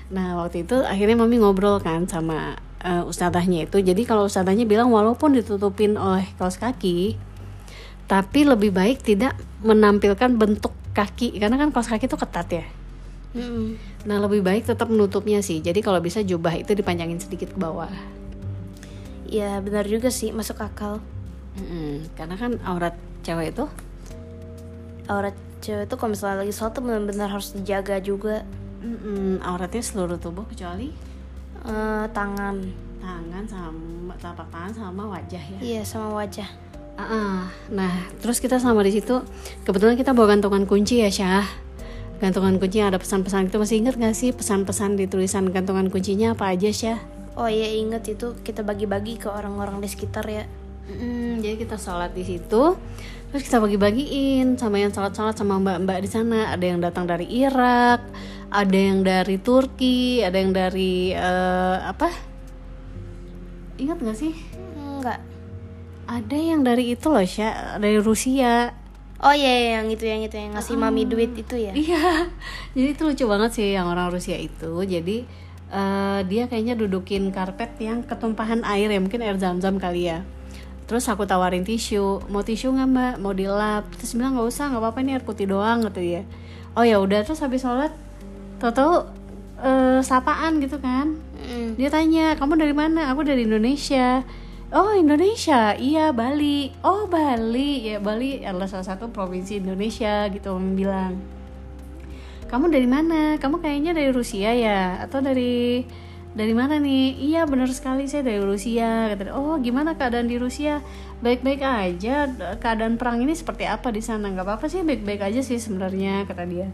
[0.09, 3.83] nah waktu itu akhirnya mami ngobrol kan sama eh, ustadzahnya itu.
[3.83, 7.19] Jadi kalau ustadzahnya bilang walaupun ditutupin oleh kaos kaki
[8.09, 11.37] tapi lebih baik tidak menampilkan bentuk kaki.
[11.37, 12.67] Karena kan kaos kaki itu ketat ya.
[13.29, 13.77] Mm-mm.
[14.09, 15.61] nah lebih baik tetap menutupnya sih.
[15.61, 17.93] Jadi kalau bisa jubah itu dipanjangin sedikit ke bawah.
[19.29, 20.33] Ya benar juga sih.
[20.33, 21.05] Masuk akal.
[21.61, 23.69] Mm-mm, karena kan aurat cewek itu?
[25.13, 28.49] Aurat cewek itu kalau misalnya lagi sholat tuh benar-benar harus dijaga juga.
[28.81, 30.95] Mm-mm, auratnya seluruh tubuh kecuali
[31.67, 32.57] Eh, tangan.
[32.99, 35.59] Tangan sama telapak tangan sama wajah ya?
[35.59, 36.49] Iya sama wajah.
[36.99, 37.39] Ah, ah.
[37.71, 39.23] nah terus kita sama di situ
[39.63, 41.47] kebetulan kita bawa gantungan kunci ya Syah.
[42.19, 43.55] Gantungan kunci ada pesan-pesan.
[43.55, 46.99] Itu masih inget gak sih pesan-pesan di tulisan gantungan kuncinya apa aja Syah?
[47.39, 48.35] Oh iya inget itu.
[48.43, 50.43] Kita bagi-bagi ke orang-orang di sekitar ya.
[50.91, 52.81] Mm, jadi kita sholat di situ
[53.29, 56.51] terus kita bagi-bagiin sama yang sholat-sholat sama mbak-mbak di sana.
[56.51, 58.03] Ada yang datang dari Irak
[58.49, 62.09] ada yang dari Turki ada yang dari eh, apa
[63.77, 64.35] ingat gak sih
[64.77, 65.21] enggak
[66.09, 68.73] ada yang dari itu loh Syah dari Rusia
[69.19, 72.31] oh iya iya, yang itu yang itu yang ngasih mami duit itu ya Iya,
[72.79, 74.79] jadi itu lucu banget sih yang orang Rusia itu.
[74.87, 75.27] Jadi
[75.75, 80.23] eh, dia kayaknya dudukin karpet yang ketumpahan air ya, mungkin air zam-zam kali ya.
[80.89, 83.15] Terus aku tawarin tisu, mau tisu nggak mbak?
[83.21, 83.91] Mau dilap?
[84.01, 86.23] Terus bilang nggak usah, nggak apa-apa ini air putih doang gitu ya.
[86.79, 87.93] Oh ya udah, terus habis sholat,
[88.59, 89.07] tau-tau
[89.63, 91.19] eh, sapaan gitu kan?
[91.39, 91.79] Mm.
[91.79, 93.11] Dia tanya, kamu dari mana?
[93.15, 94.23] Aku dari Indonesia.
[94.69, 96.69] Oh Indonesia, iya Bali.
[96.85, 101.17] Oh Bali, ya Bali adalah salah satu provinsi Indonesia gitu Om bilang.
[102.53, 103.41] Kamu dari mana?
[103.41, 105.01] Kamu kayaknya dari Rusia ya?
[105.01, 105.89] Atau dari
[106.37, 107.17] dari mana nih?
[107.33, 109.09] Iya benar sekali saya dari Rusia.
[109.17, 110.85] Kata oh gimana keadaan di Rusia?
[111.25, 112.29] Baik-baik aja.
[112.61, 114.29] Keadaan perang ini seperti apa di sana?
[114.37, 116.69] Gak apa-apa sih, baik-baik aja sih sebenarnya kata dia.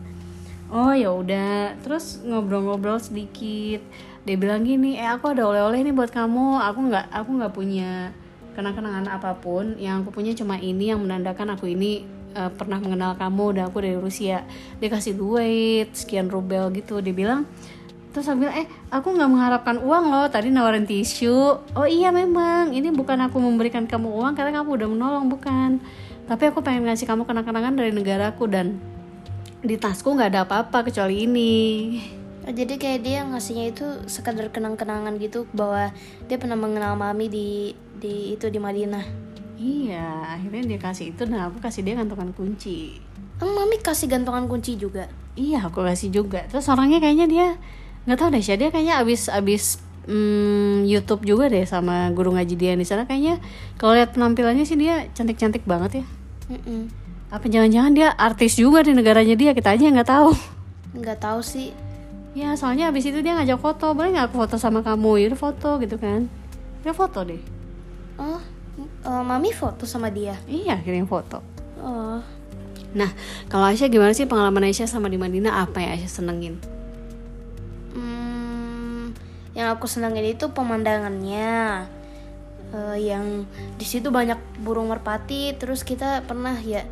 [0.75, 3.79] Oh ya udah, terus ngobrol-ngobrol sedikit.
[4.27, 6.59] Dia bilang gini, eh aku ada oleh-oleh nih buat kamu.
[6.67, 8.11] Aku nggak, aku nggak punya
[8.59, 9.79] kenang-kenangan apa pun.
[9.79, 12.03] Yang aku punya cuma ini yang menandakan aku ini
[12.35, 14.43] eh, pernah mengenal kamu dan aku dari Rusia.
[14.83, 16.99] Dia kasih duit sekian rubel gitu.
[16.99, 17.47] Dia bilang,
[18.11, 20.27] terus aku bilang, eh aku nggak mengharapkan uang loh.
[20.27, 21.55] Tadi nawarin tisu.
[21.79, 25.79] Oh iya memang, ini bukan aku memberikan kamu uang karena kamu udah menolong bukan.
[26.27, 28.83] Tapi aku pengen ngasih kamu kenang-kenangan dari negaraku dan
[29.65, 31.55] di tasku nggak ada apa-apa kecuali ini
[32.45, 35.89] Oh, jadi kayak dia ngasihnya itu sekadar kenang-kenangan gitu bahwa
[36.29, 39.01] dia pernah mengenal mami di di itu di Madinah.
[39.57, 43.01] iya akhirnya dia kasih itu dan aku kasih dia gantungan kunci
[43.41, 45.09] Emang mami kasih gantungan kunci juga.
[45.41, 47.47] iya aku kasih juga terus orangnya kayaknya dia
[48.05, 52.55] nggak tahu deh Syah, dia kayaknya abis abis hmm, YouTube juga deh sama guru ngaji
[52.61, 53.41] dia di sana kayaknya
[53.81, 56.07] kalau lihat penampilannya sih dia cantik-cantik banget ya
[56.53, 56.93] Mm-mm.
[57.35, 59.51] Apa jangan-jangan dia artis juga di negaranya dia?
[59.51, 60.31] Kita aja nggak tahu.
[60.95, 61.75] Nggak tahu sih.
[62.35, 63.91] ya soalnya abis itu dia ngajak foto.
[63.91, 65.19] Boleh nggak aku foto sama kamu?
[65.19, 66.31] Ya udah foto gitu kan.
[66.87, 67.43] Dia foto deh.
[68.23, 68.39] Oh,
[68.79, 70.39] eh, mami foto sama dia.
[70.47, 71.43] iya kirim foto.
[71.83, 72.23] Oh,
[72.95, 73.11] nah
[73.51, 75.67] kalau Aisyah gimana sih pengalaman Aisyah sama di Madinah?
[75.67, 76.55] Apa yang Aisyah senengin?
[77.99, 79.11] Hmm,
[79.59, 81.91] yang aku senangin itu pemandangannya.
[82.75, 83.47] Eh, yang
[83.79, 85.55] di situ banyak burung merpati.
[85.59, 86.83] Terus kita pernah ya,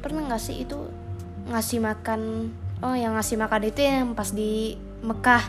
[0.00, 0.76] pernah nggak sih itu
[1.48, 2.50] ngasih makan?
[2.80, 5.44] Oh, yang ngasih makan itu yang pas di Mekah.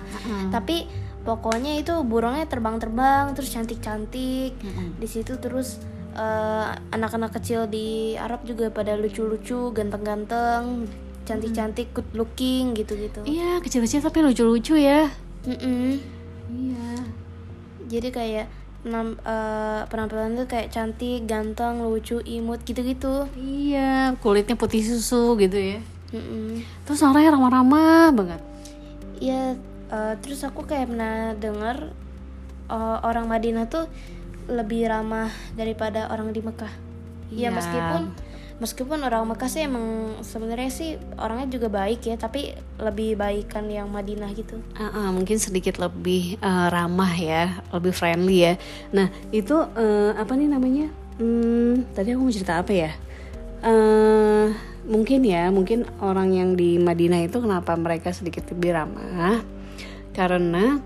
[0.52, 0.88] Tapi
[1.22, 4.58] pokoknya itu burungnya terbang-terbang terus cantik-cantik
[4.98, 5.78] di situ terus
[6.18, 10.90] eh, anak-anak kecil di Arab juga pada lucu-lucu ganteng-ganteng
[11.22, 15.08] cantik-cantik good looking gitu-gitu iya kecil-kecil tapi lucu-lucu ya
[15.46, 16.02] Mm-mm.
[16.50, 16.90] iya
[17.86, 18.48] jadi kayak
[18.82, 25.58] penam- eh, penampilan tuh kayak cantik ganteng lucu imut gitu-gitu iya kulitnya putih susu gitu
[25.58, 25.80] ya
[26.12, 26.66] Mm-mm.
[26.84, 28.42] terus orangnya ramah-ramah banget
[29.22, 29.54] Iya,
[29.94, 31.94] eh, terus aku kayak pernah dengar
[32.68, 33.86] eh, orang Madinah tuh
[34.50, 36.74] lebih ramah daripada orang di Mekah.
[37.30, 37.48] Iya.
[37.48, 38.02] Ya meskipun
[38.62, 43.90] meskipun orang Mekah sih emang sebenarnya sih orangnya juga baik ya, tapi lebih baikan yang
[43.90, 44.62] Madinah gitu.
[44.78, 48.54] Ah, ah, mungkin sedikit lebih eh, ramah ya lebih friendly ya.
[48.94, 50.88] Nah itu eh, apa nih namanya?
[51.18, 52.94] Hmm, tadi aku mau cerita apa ya?
[53.66, 54.48] Eh
[54.86, 59.42] mungkin ya mungkin orang yang di Madinah itu kenapa mereka sedikit lebih ramah?
[60.14, 60.78] Karena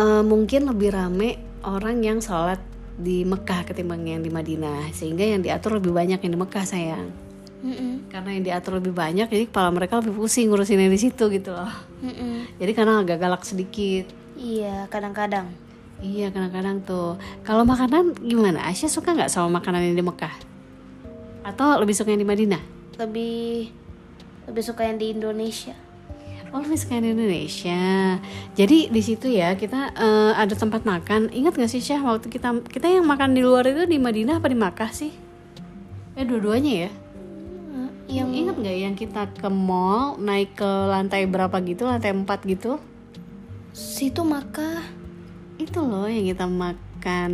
[0.00, 2.69] eh, mungkin lebih rame orang yang sholat
[3.00, 4.92] di Mekah ketimbang yang di Madinah.
[4.92, 7.08] Sehingga yang diatur lebih banyak yang di Mekah sayang.
[7.60, 11.28] Mm-mm, karena yang diatur lebih banyak jadi kepala mereka lebih pusing ngurusin yang di situ
[11.28, 11.68] gitu loh.
[12.00, 12.56] Mm-mm.
[12.56, 14.08] jadi karena agak galak sedikit.
[14.40, 15.52] Iya, kadang-kadang.
[16.00, 17.20] iya kadang-kadang tuh.
[17.44, 18.64] Kalau makanan gimana?
[18.64, 20.32] Asya suka nggak sama makanan yang di Mekah?
[21.44, 22.62] Atau lebih suka yang di Madinah?
[22.96, 23.68] Lebih
[24.48, 25.76] lebih suka yang di Indonesia.
[26.50, 26.74] Oh di
[27.14, 28.18] Indonesia.
[28.58, 31.30] Jadi di situ ya kita uh, ada tempat makan.
[31.30, 34.50] Ingat gak sih Syah waktu kita kita yang makan di luar itu di Madinah apa
[34.50, 35.14] di Makkah sih?
[36.18, 36.90] Eh dua-duanya ya?
[38.10, 42.82] Yang ingat nggak yang kita ke mall naik ke lantai berapa gitu, lantai 4 gitu?
[43.70, 44.82] Situ Makkah.
[45.62, 47.32] Itu loh yang kita makan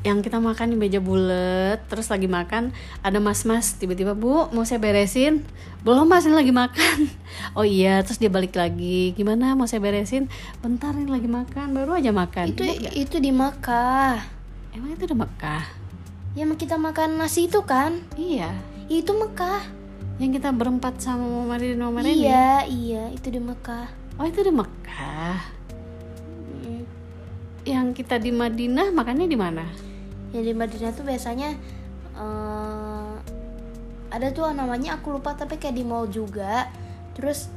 [0.00, 2.72] yang kita makan di meja bulat terus lagi makan
[3.04, 5.44] ada mas-mas tiba-tiba bu mau saya beresin?
[5.84, 6.98] Belum mas ini lagi makan.
[7.56, 10.28] Oh iya terus dia balik lagi gimana mau saya beresin?
[10.60, 12.52] Bentar ini lagi makan baru aja makan.
[12.52, 14.20] Itu itu di Makkah.
[14.76, 15.64] Emang itu di Mekah
[16.30, 18.06] ya kita makan nasi itu kan?
[18.14, 18.54] Iya.
[18.86, 19.80] Itu Mekah
[20.20, 23.88] yang kita berempat sama Mama Rini Mama Rini iya iya itu di Mekah
[24.20, 25.40] oh itu di Mekah
[26.60, 26.82] hmm.
[27.64, 29.64] yang kita di Madinah makannya di mana
[30.30, 31.58] yang di Madinah tuh biasanya
[32.14, 33.14] uh,
[34.10, 36.70] ada tuh namanya aku lupa tapi kayak di mall juga.
[37.14, 37.50] Terus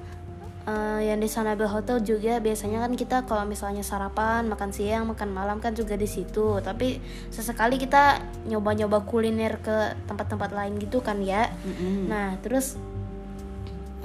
[0.69, 5.33] uh, yang di Sanabil Hotel juga biasanya kan kita kalau misalnya sarapan makan siang makan
[5.33, 6.61] malam kan juga di situ.
[6.61, 7.01] Tapi
[7.33, 11.49] sesekali kita nyoba-nyoba kuliner ke tempat-tempat lain gitu kan ya.
[11.65, 12.05] Mm-hmm.
[12.09, 12.77] nah terus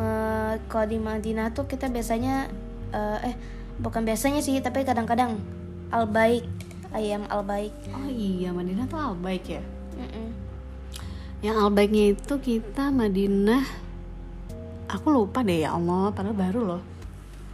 [0.00, 2.48] uh, kalau di Madinah tuh kita biasanya
[2.94, 3.36] uh, eh
[3.78, 5.38] bukan biasanya sih tapi kadang-kadang
[5.94, 6.44] al baik
[6.92, 7.74] ayam albaik.
[7.92, 9.62] Oh iya Madinah tuh albaik ya?
[9.98, 10.28] Mm -mm.
[11.38, 13.62] yang albaiknya itu kita Madinah
[14.90, 16.82] aku lupa deh ya Allah padahal baru loh.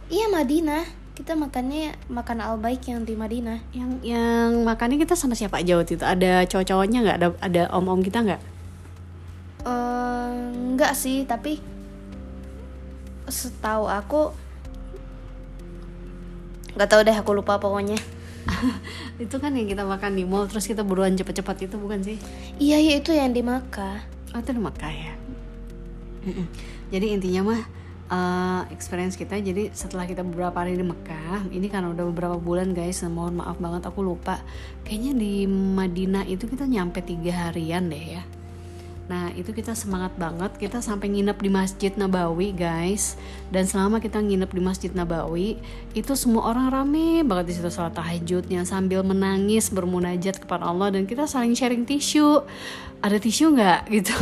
[0.09, 1.05] Iya Madinah.
[1.15, 3.63] Kita makannya makan albaik yang di Madinah.
[3.71, 6.03] Yang yang makannya kita sama siapa aja waktu itu?
[6.03, 7.17] Ada cowok-cowoknya nggak?
[7.23, 8.41] Ada ada om-om kita nggak?
[9.63, 11.63] Uh, nggak sih tapi
[13.25, 14.35] setahu aku
[16.75, 17.97] nggak tahu deh aku lupa pokoknya
[19.23, 22.17] itu kan yang kita makan di mall terus kita buruan cepet-cepet itu bukan sih?
[22.61, 25.13] Iya iya itu yang di Makkah oh itu di Makkah ya
[26.93, 27.61] jadi intinya mah
[28.09, 32.73] uh, experience kita jadi setelah kita beberapa hari di Mekah ini kan udah beberapa bulan
[32.73, 34.41] guys mohon maaf banget aku lupa.
[34.85, 38.23] Kayaknya di Madinah itu kita nyampe tiga harian deh ya
[39.05, 40.57] Nah itu kita semangat banget.
[40.57, 43.19] Kita sampai nginep di Masjid Nabawi guys.
[43.53, 45.61] Dan selama kita nginep di Masjid Nabawi
[45.93, 47.69] Itu semua orang rame banget di situ.
[47.69, 50.89] Sholat tahajudnya Sambil menangis bermunajat kepada Allah.
[50.89, 52.41] Dan kita saling sharing tisu.
[53.05, 53.81] Ada tisu nggak?
[53.95, 54.15] Gitu.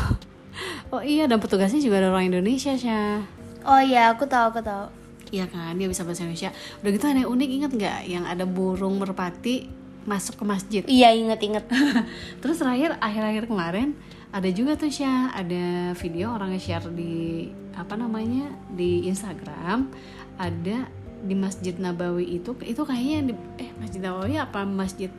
[0.93, 3.25] Oh iya dan petugasnya juga ada orang Indonesia Syah
[3.65, 4.85] Oh iya aku tahu aku tahu.
[5.33, 5.73] Iya kan?
[5.79, 6.53] Dia bisa bahasa Indonesia.
[6.83, 7.99] Udah gitu yang unik inget nggak?
[8.05, 9.65] Yang ada burung merpati
[10.05, 10.83] masuk ke masjid.
[10.85, 11.65] Iya inget inget
[12.43, 13.95] Terus terakhir akhir-akhir kemarin
[14.33, 19.93] ada juga tuh Syah ada video orang nge-share di apa namanya di Instagram.
[20.41, 20.89] Ada
[21.21, 25.13] di Masjid Nabawi itu itu kayaknya di eh Masjid Nabawi apa masjid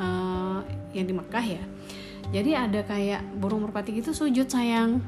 [0.00, 0.64] uh,
[0.96, 1.64] yang di Mekah ya?
[2.32, 5.04] Jadi ada kayak burung merpati gitu sujud sayang.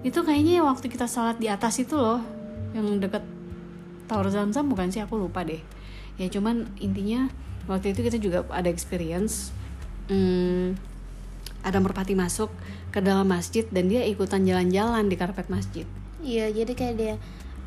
[0.00, 2.24] Itu kayaknya waktu kita sholat di atas itu loh
[2.72, 3.22] yang deket
[4.08, 5.04] Tower Zamzam bukan sih?
[5.04, 5.60] Aku lupa deh.
[6.16, 7.28] Ya cuman intinya
[7.68, 9.52] waktu itu kita juga ada experience
[10.08, 10.72] hmm,
[11.62, 12.50] ada merpati masuk
[12.94, 15.84] ke dalam masjid dan dia ikutan jalan-jalan di karpet masjid.
[16.22, 17.14] Iya jadi kayak dia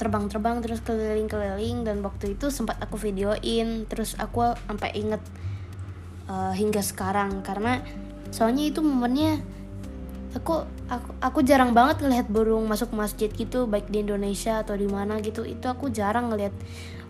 [0.02, 5.22] terbang-terbang terus keliling-keliling dan waktu itu sempat aku videoin terus aku sampai inget
[6.26, 7.46] uh, hingga sekarang.
[7.46, 7.80] Karena
[8.34, 9.40] soalnya itu momennya
[10.34, 14.90] aku aku aku jarang banget ngelihat burung masuk masjid gitu baik di Indonesia atau di
[14.90, 15.46] mana gitu.
[15.46, 16.56] Itu aku jarang ngelihat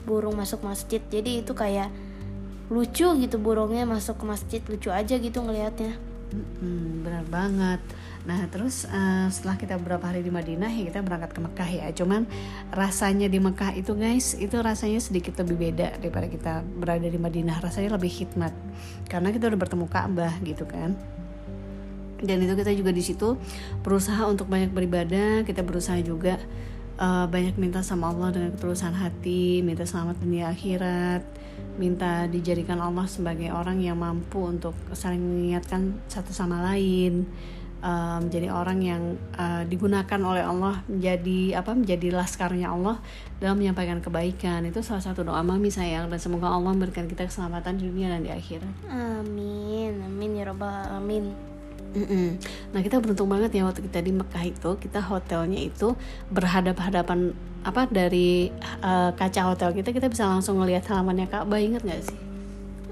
[0.03, 0.99] burung masuk masjid.
[0.99, 1.87] Jadi itu kayak
[2.71, 7.79] lucu gitu burungnya masuk ke masjid lucu aja gitu ngelihatnya hmm, benar banget
[8.21, 11.87] Nah terus uh, setelah kita beberapa hari di Madinah ya kita berangkat ke Mekah ya.
[11.93, 12.29] Cuman
[12.69, 17.57] rasanya di Mekah itu guys itu rasanya sedikit lebih beda daripada kita berada di Madinah.
[17.57, 18.53] Rasanya lebih hikmat
[19.09, 20.93] karena kita udah bertemu Ka'bah gitu kan.
[22.21, 23.33] Dan itu kita juga di situ
[23.81, 25.41] berusaha untuk banyak beribadah.
[25.41, 26.37] Kita berusaha juga
[27.01, 31.25] uh, banyak minta sama Allah dengan ketulusan hati, minta selamat dunia akhirat,
[31.79, 37.25] minta dijadikan Allah sebagai orang yang mampu untuk saling mengingatkan satu sama lain
[37.81, 39.01] um, menjadi orang yang
[39.35, 43.01] uh, digunakan oleh Allah menjadi apa menjadi laskarnya Allah
[43.41, 44.63] dalam menyampaikan kebaikan.
[44.69, 46.07] Itu salah satu doa mami sayang.
[46.07, 48.73] Dan semoga Allah memberikan kita keselamatan di dunia dan di akhirat.
[48.89, 49.99] Amin.
[50.05, 51.50] Amin ya robbal alamin
[51.91, 52.39] Mm-mm.
[52.71, 55.91] Nah kita beruntung banget ya waktu kita di Mekah itu kita hotelnya itu
[56.31, 58.47] berhadap-hadapan apa dari
[58.79, 62.19] uh, kaca hotel kita kita bisa langsung ngelihat halamannya Ka'bah inget nggak sih?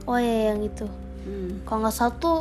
[0.03, 0.83] Oh ya yang itu.
[1.23, 1.63] Hmm.
[1.63, 2.37] Kalau nggak salah tuh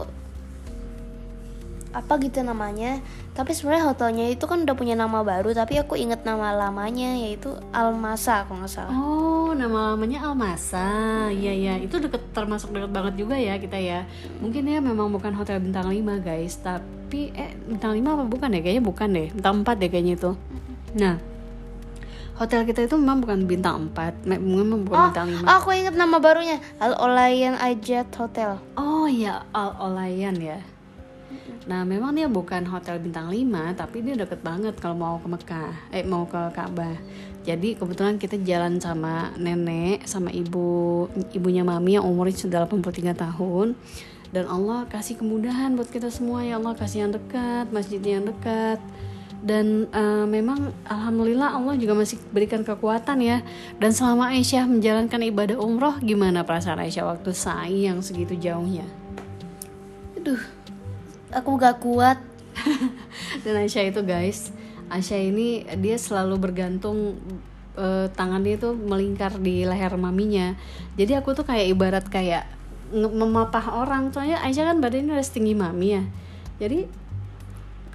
[1.93, 3.01] apa gitu namanya.
[3.33, 7.55] Tapi sebenarnya hotelnya itu kan udah punya nama baru tapi aku inget nama lamanya yaitu
[7.73, 8.93] Almasa kalau nggak salah.
[8.93, 11.29] Oh nama lamanya Almasa.
[11.33, 11.75] Iya iya.
[11.81, 14.05] Itu deket termasuk deket banget juga ya kita ya.
[14.43, 16.61] Mungkin ya memang bukan hotel bintang 5 guys.
[16.61, 18.61] Tapi eh bintang 5 apa bukan ya?
[18.61, 19.29] Kayaknya bukan deh.
[19.33, 20.31] Bintang 4 deh kayaknya itu.
[20.99, 21.17] Nah
[22.39, 26.23] hotel kita itu memang bukan bintang 4 memang bukan Oh, bintang 5 aku ingat nama
[26.23, 26.63] barunya.
[26.79, 28.63] Al Olayan Ajat Hotel.
[28.79, 30.63] Oh ya Al Olayan ya.
[31.69, 35.73] Nah memang dia bukan hotel bintang 5 tapi dia deket banget kalau mau ke Mekah,
[35.93, 36.97] eh mau ke Ka'bah.
[37.49, 43.73] Jadi kebetulan kita jalan sama nenek sama ibu ibunya mami yang umurnya sudah 83 tahun.
[44.29, 48.77] Dan Allah kasih kemudahan buat kita semua ya Allah kasih yang dekat, masjid yang dekat.
[49.41, 53.41] Dan eh, memang alhamdulillah Allah juga masih berikan kekuatan ya.
[53.81, 58.85] Dan selama Aisyah menjalankan ibadah umroh gimana perasaan Aisyah waktu sa'i yang segitu jauhnya?
[60.21, 60.43] Aduh,
[61.33, 62.19] aku gak kuat.
[63.47, 64.51] dan Aisyah itu guys
[64.89, 65.49] Aisyah ini
[65.79, 67.21] dia selalu bergantung
[67.77, 70.57] eh, tangannya itu melingkar di leher maminya.
[70.97, 72.49] Jadi aku tuh kayak ibarat kayak
[72.93, 74.09] memapah orang.
[74.11, 76.03] Soalnya Aisyah kan badannya udah setinggi mami ya.
[76.59, 76.89] Jadi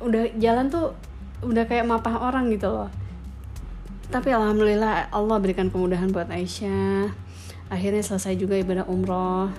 [0.06, 0.94] udah jalan tuh
[1.44, 2.90] udah kayak mapah orang gitu loh.
[4.14, 7.10] Tapi alhamdulillah Allah berikan kemudahan buat Aisyah.
[7.74, 9.50] Akhirnya selesai juga ibadah umroh.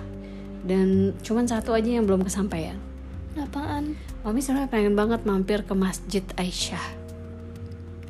[0.63, 2.94] Dan cuman satu aja yang belum kesampaian
[3.35, 3.99] Apaan?
[4.23, 7.05] Mami sebenarnya pengen banget mampir ke Masjid Aisyah.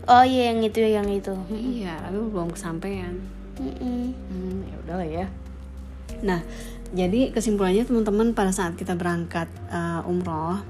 [0.05, 1.33] Oh iya yang itu yang itu.
[1.49, 3.17] Iya, tapi belum kesampaian.
[3.57, 4.13] Mm-mm.
[4.13, 5.25] Hmm, ya udahlah ya.
[6.21, 6.45] Nah,
[6.93, 10.61] jadi kesimpulannya teman-teman pada saat kita berangkat uh, umroh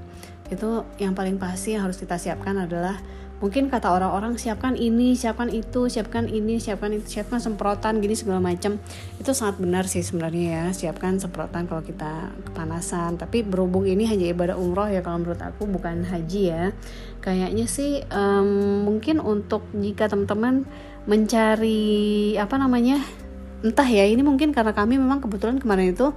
[0.48, 2.96] itu yang paling pasti yang harus kita siapkan adalah
[3.36, 8.40] mungkin kata orang-orang siapkan ini, siapkan itu, siapkan ini, siapkan itu, siapkan semprotan gini segala
[8.40, 8.80] macam.
[9.20, 13.20] Itu sangat benar sih sebenarnya ya, siapkan semprotan kalau kita kepanasan.
[13.20, 16.64] Tapi berhubung ini hanya ibadah umroh ya kalau menurut aku bukan haji ya.
[17.20, 18.48] Kayaknya sih em,
[18.86, 20.64] mungkin untuk jika teman-teman
[21.06, 22.98] mencari apa namanya
[23.64, 26.12] entah ya ini mungkin karena kami memang kebetulan kemarin itu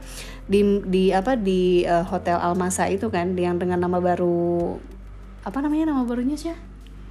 [0.46, 4.76] di di apa di eh, hotel Almasa itu kan yang dengan nama baru
[5.48, 6.52] apa namanya nama barunya sih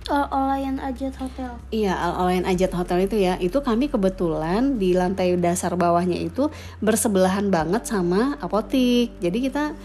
[0.09, 1.53] Al Olayan Ajat Hotel.
[1.69, 3.37] Iya, Al Olayan Ajat Hotel itu ya.
[3.37, 6.49] Itu kami kebetulan di lantai dasar bawahnya itu
[6.81, 9.13] bersebelahan banget sama apotik.
[9.21, 9.77] Jadi kita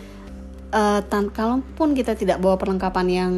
[0.73, 3.33] eh tan kalaupun kita tidak bawa perlengkapan yang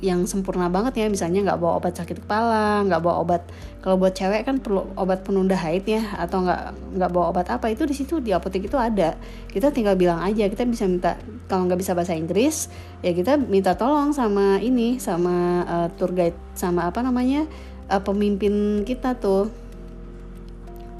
[0.00, 3.42] yang sempurna banget ya, misalnya nggak bawa obat sakit kepala, nggak bawa obat
[3.84, 7.68] kalau buat cewek kan perlu obat penunda haid ya, atau nggak nggak bawa obat apa
[7.68, 9.16] itu di situ di apotek itu ada.
[9.52, 11.20] Kita tinggal bilang aja, kita bisa minta
[11.50, 12.70] kalau nggak bisa bahasa Inggris
[13.02, 17.42] ya kita minta tolong sama ini sama eh, tour guide sama apa namanya
[17.90, 19.50] eh, pemimpin kita tuh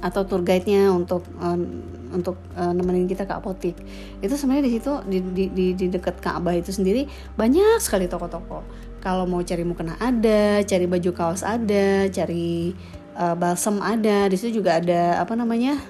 [0.00, 3.78] atau tour guide-nya untuk em, untuk eh, nemenin kita ke apotik
[4.18, 7.06] itu sebenarnya di situ di di di, di dekat Ka'bah itu sendiri
[7.38, 8.66] banyak sekali toko-toko
[9.00, 12.76] kalau mau cari mukena ada cari baju kaos ada cari
[13.16, 14.28] eh, balsam ada.
[14.28, 15.80] Di situ juga ada apa namanya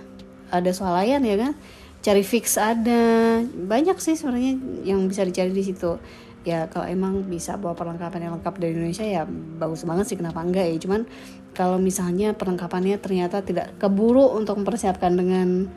[0.51, 1.53] ada swalayan ya kan?
[2.01, 3.39] Cari fix ada.
[3.45, 4.57] Banyak sih sebenarnya
[4.87, 5.99] yang bisa dicari di situ.
[6.41, 9.29] Ya kalau emang bisa bawa perlengkapan yang lengkap dari Indonesia ya
[9.61, 10.17] bagus banget sih.
[10.17, 10.77] Kenapa enggak ya?
[10.81, 11.05] Cuman
[11.53, 15.69] kalau misalnya perlengkapannya ternyata tidak keburu untuk mempersiapkan dengan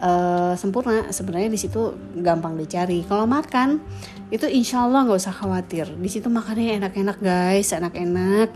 [0.00, 3.04] eh, sempurna sebenarnya di situ gampang dicari.
[3.08, 3.80] Kalau makan
[4.28, 5.86] itu insya Allah nggak usah khawatir.
[5.96, 8.50] Di situ makannya enak-enak guys enak-enak.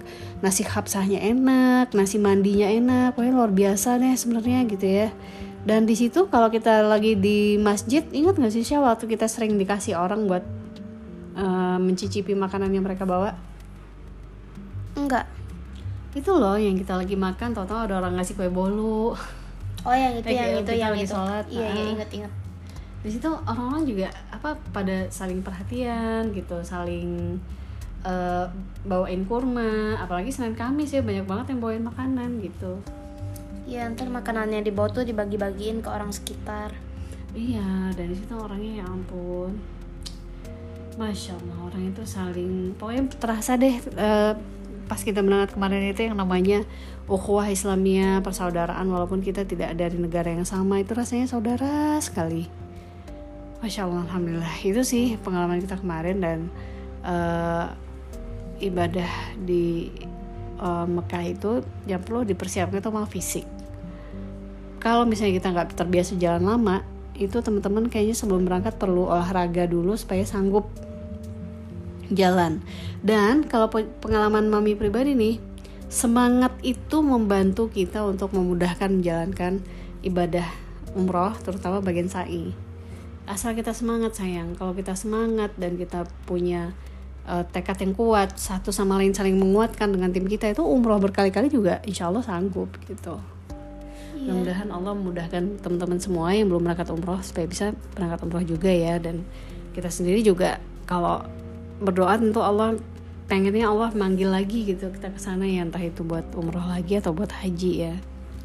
[0.45, 3.17] Nasi kapsahnya enak nasi mandinya enak.
[3.17, 5.09] Pokoknya luar biasa deh sebenarnya gitu ya.
[5.61, 9.61] Dan di situ kalau kita lagi di masjid ingat nggak sih Syah waktu kita sering
[9.61, 10.45] dikasih orang buat
[11.37, 13.51] eh, mencicipi makanan yang mereka bawa?
[14.97, 15.27] Enggak.
[16.11, 19.15] itu loh yang kita lagi makan tahu-tahu ada orang ngasih kue bolu
[19.83, 21.11] Oh yang itu Eh, yang itu yang itu.
[21.11, 21.93] sholat, Iya iya ah.
[21.95, 22.33] inget inget.
[23.01, 27.41] di situ orang-orang juga apa pada saling perhatian gitu saling
[28.03, 28.45] eh,
[28.83, 32.77] bawain kurma apalagi Senin Kamis ya banyak banget yang bawain makanan gitu
[33.65, 36.77] Iya ntar makanannya dibawa tuh dibagi-bagiin ke orang sekitar.
[37.31, 39.55] iya dari situ orangnya ya ampun
[40.97, 44.33] masya allah orang itu saling pokoknya terasa deh eh,
[44.85, 46.67] pas kita berangkat kemarin itu yang namanya
[47.11, 52.47] ukhuwah Islamia persaudaraan walaupun kita tidak dari negara yang sama itu rasanya saudara sekali.
[53.59, 54.57] Masya allah alhamdulillah.
[54.63, 56.39] Itu sih pengalaman kita kemarin dan
[57.03, 57.67] eh,
[58.63, 59.11] ibadah
[59.43, 59.91] di
[60.63, 63.47] eh, Mekah itu yang perlu dipersiapkan itu memang fisik.
[64.79, 66.87] Kalau misalnya kita nggak terbiasa jalan lama
[67.19, 70.71] itu teman-teman kayaknya sebelum berangkat perlu olahraga dulu supaya sanggup
[72.09, 72.63] jalan.
[73.03, 75.50] Dan kalau pe- pengalaman mami pribadi nih
[75.91, 79.59] semangat itu membantu kita untuk memudahkan menjalankan
[80.07, 80.47] ibadah
[80.95, 82.55] umroh terutama bagian sa'i.
[83.27, 84.55] Asal kita semangat sayang.
[84.55, 86.71] Kalau kita semangat dan kita punya
[87.27, 91.51] eh, tekad yang kuat satu sama lain saling menguatkan dengan tim kita itu umroh berkali-kali
[91.51, 93.19] juga insya Allah sanggup gitu.
[94.21, 99.01] Mudah-mudahan Allah memudahkan teman-teman semua yang belum berangkat umroh supaya bisa berangkat umroh juga ya.
[99.03, 99.27] Dan
[99.75, 101.25] kita sendiri juga kalau
[101.81, 102.77] berdoa tentu Allah
[103.31, 107.15] pengennya Allah manggil lagi gitu kita ke sana ya entah itu buat umroh lagi atau
[107.15, 107.95] buat haji ya.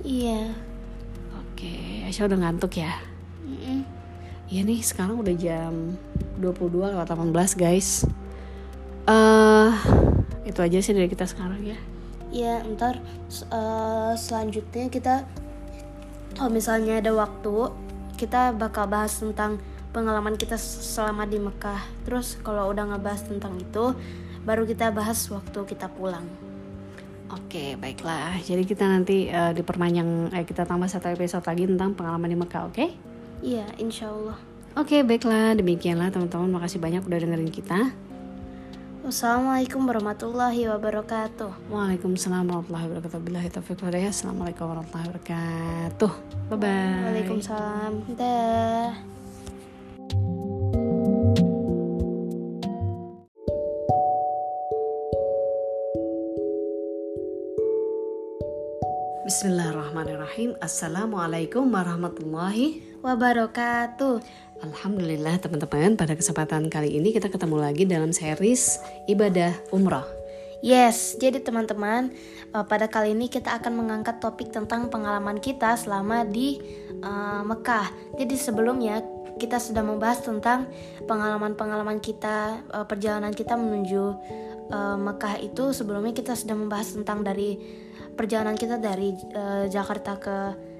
[0.06, 0.54] Iya.
[1.42, 2.94] Oke, Aisyah udah ngantuk ya.
[3.42, 3.82] Mm-mm.
[4.46, 5.98] Iya nih sekarang udah jam
[6.38, 8.06] 22 lewat 18 guys.
[9.10, 9.74] Eh
[10.46, 11.78] itu aja sih dari kita sekarang ya.
[12.30, 13.02] Ya, ntar
[13.50, 15.26] eh, selanjutnya kita
[16.36, 17.72] kalau misalnya ada waktu,
[18.20, 19.56] kita bakal bahas tentang
[19.96, 21.80] pengalaman kita selama di Mekah.
[22.04, 23.96] Terus kalau udah ngebahas tentang itu,
[24.46, 26.24] baru kita bahas waktu kita pulang.
[27.34, 28.38] Oke, baiklah.
[28.40, 32.70] Jadi kita nanti eh, diperpanjang eh, kita tambah satu episode lagi tentang pengalaman di Mekah,
[32.70, 32.86] oke?
[33.42, 34.38] Iya, insya Allah.
[34.78, 35.58] Oke, baiklah.
[35.58, 36.62] Demikianlah teman-teman.
[36.62, 37.96] Makasih banyak udah dengerin kita.
[39.06, 41.70] Wassalamualaikum warahmatullahi wabarakatuh.
[41.70, 43.22] Waalaikumsalam warahmatullahi wabarakatuh.
[43.22, 43.78] Billahi taufiq.
[43.86, 46.12] Assalamualaikum warahmatullahi wabarakatuh.
[46.50, 47.02] Bye bye.
[47.14, 47.94] Waalaikumsalam.
[48.18, 49.15] Dah.
[59.26, 60.54] Bismillahirrahmanirrahim.
[60.62, 64.22] Assalamualaikum warahmatullahi Wabarakatuh.
[64.62, 68.78] Alhamdulillah teman-teman pada kesempatan kali ini kita ketemu lagi dalam series
[69.10, 70.06] ibadah umrah.
[70.62, 72.14] Yes, jadi teman-teman,
[72.54, 76.62] eh, pada kali ini kita akan mengangkat topik tentang pengalaman kita selama di
[76.94, 78.22] eh, Mekah.
[78.22, 79.02] Jadi sebelumnya
[79.42, 80.70] kita sudah membahas tentang
[81.10, 84.04] pengalaman-pengalaman kita, eh, perjalanan kita menuju
[84.70, 85.74] eh, Mekah itu.
[85.74, 87.85] Sebelumnya kita sudah membahas tentang dari
[88.16, 90.38] perjalanan kita dari eh, Jakarta ke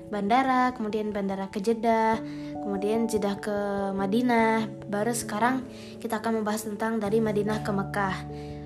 [0.10, 2.18] bandara, kemudian bandara ke Jeddah,
[2.64, 3.58] kemudian Jeddah ke
[3.94, 4.68] Madinah.
[4.88, 5.68] Baru sekarang
[6.00, 8.18] kita akan membahas tentang dari Madinah ke Mekah.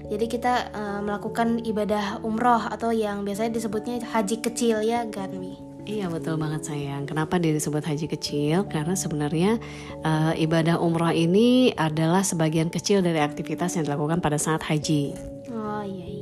[0.09, 5.69] Jadi kita eh, melakukan ibadah umroh atau yang biasanya disebutnya haji kecil ya Ganwi.
[5.89, 7.09] Iya betul banget sayang.
[7.09, 8.69] Kenapa dia disebut haji kecil?
[8.69, 9.57] Karena sebenarnya
[10.05, 15.17] eh, ibadah umrah ini adalah sebagian kecil dari aktivitas yang dilakukan pada saat haji.
[15.49, 16.18] Oh iya iya.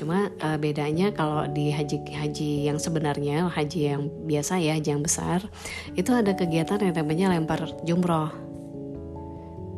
[0.00, 5.04] Cuma eh, bedanya kalau di haji haji yang sebenarnya haji yang biasa ya, haji yang
[5.04, 5.44] besar,
[5.92, 8.32] itu ada kegiatan yang namanya lempar jumroh.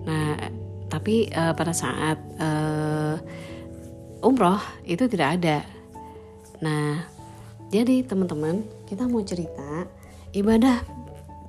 [0.07, 0.39] Nah,
[0.87, 3.19] tapi eh, pada saat eh,
[4.23, 5.59] umroh itu tidak ada.
[6.63, 7.03] Nah,
[7.75, 9.91] jadi teman-teman kita mau cerita
[10.31, 11.03] ibadah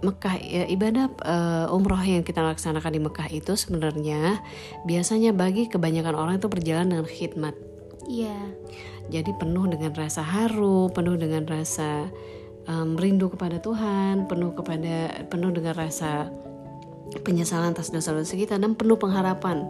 [0.03, 4.41] Mekah ya, ibadah eh, umroh yang kita laksanakan di Mekah itu sebenarnya
[4.83, 7.72] biasanya bagi kebanyakan orang itu berjalan dengan khidmat.
[8.07, 8.37] Iya.
[9.11, 12.07] Jadi penuh dengan rasa haru, penuh dengan rasa
[12.95, 16.31] rindu kepada Tuhan, penuh kepada penuh dengan rasa
[17.23, 19.67] penyesalan atas dosa-dosa kita dan penuh pengharapan.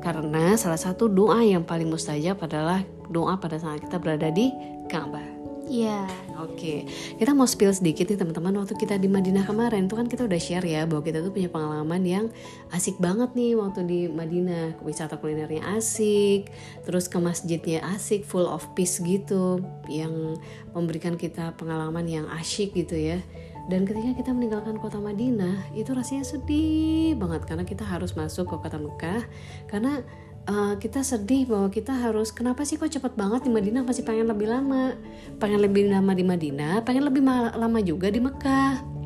[0.00, 2.80] Karena salah satu doa yang paling mustajab adalah
[3.12, 4.48] doa pada saat kita berada di
[4.88, 5.39] Ka'bah.
[5.70, 6.10] Iya.
[6.42, 6.82] Oke,
[7.14, 8.58] kita mau spill sedikit nih teman-teman.
[8.58, 11.46] Waktu kita di Madinah kemarin itu kan kita udah share ya bahwa kita tuh punya
[11.46, 12.26] pengalaman yang
[12.74, 14.82] asik banget nih waktu di Madinah.
[14.82, 16.50] Wisata kulinernya asik,
[16.82, 20.34] terus ke masjidnya asik, full of peace gitu, yang
[20.74, 23.22] memberikan kita pengalaman yang asyik gitu ya.
[23.70, 28.56] Dan ketika kita meninggalkan kota Madinah, itu rasanya sedih banget karena kita harus masuk ke
[28.58, 29.22] kota Mekah
[29.70, 30.02] karena
[30.48, 33.82] uh, kita sedih bahwa kita harus kenapa sih kok cepet banget di Madinah?
[33.84, 34.96] Masih pengen lebih lama.
[35.36, 39.00] Pengen lebih lama di Madinah pengen lebih ma- lama juga di Mekah.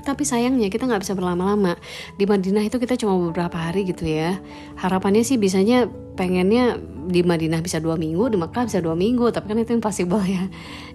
[0.00, 1.76] Tapi sayangnya kita nggak bisa berlama-lama.
[2.16, 4.40] Di Madinah itu kita cuma beberapa hari gitu ya.
[4.80, 5.84] Harapannya sih bisanya
[6.16, 6.80] pengennya
[7.10, 9.28] di Madinah bisa dua minggu di Mekah bisa dua minggu.
[9.28, 10.48] Tapi kan itu impossible ya.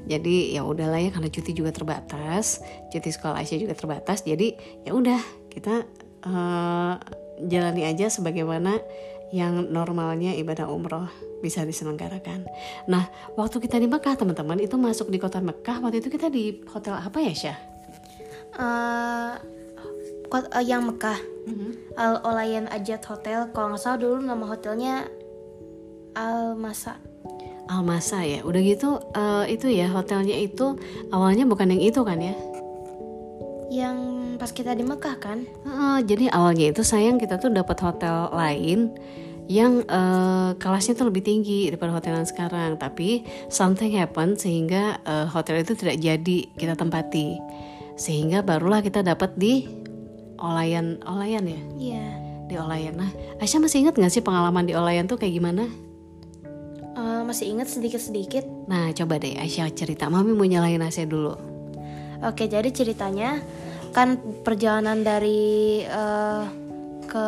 [0.10, 4.26] Jadi ya udahlah ya karena cuti juga terbatas cuti sekolah Aisyah juga terbatas.
[4.26, 5.22] Jadi ya udah
[5.54, 5.86] kita
[6.26, 6.93] eh,
[7.46, 8.80] jalani aja sebagaimana
[9.34, 11.10] yang normalnya ibadah umroh
[11.42, 12.46] bisa diselenggarakan.
[12.90, 16.62] Nah, waktu kita di Mekah teman-teman itu masuk di kota Mekah waktu itu kita di
[16.70, 17.58] hotel apa ya Syah?
[20.30, 21.20] Kot- eh, yang Mekah.
[21.96, 23.54] Al Olayan Ajat Hotel.
[23.54, 25.06] Kalau nggak salah dulu nama hotelnya
[26.18, 26.98] Al Masa.
[27.66, 28.46] Almasa ya.
[28.46, 30.78] Udah gitu eh, itu ya hotelnya itu
[31.10, 32.36] awalnya bukan yang itu kan ya?
[33.70, 35.44] Yang pas kita di Mekah kan?
[35.44, 38.94] Heeh, jadi awalnya itu sayang kita tuh dapat hotel lain
[39.46, 42.78] yang eh, kelasnya tuh lebih tinggi daripada hotel yang sekarang.
[42.78, 47.38] Tapi something happen sehingga eh, hotel itu tidak jadi kita tempati.
[47.96, 49.66] Sehingga barulah kita dapat di
[50.36, 52.06] Olayan Olayan ya Iya.
[52.46, 53.00] di Olayan.
[53.00, 53.10] Nah,
[53.40, 55.66] Aisyah masih ingat nggak sih pengalaman di Olayan tuh kayak gimana?
[56.96, 58.44] Eh, masih ingat sedikit-sedikit.
[58.68, 60.08] Nah, coba deh Aisyah cerita.
[60.08, 61.34] Mami mau nyalain Aisyah dulu.
[62.24, 63.44] Oke, jadi ceritanya
[63.96, 66.43] kan perjalanan dari eh,
[67.08, 67.28] ke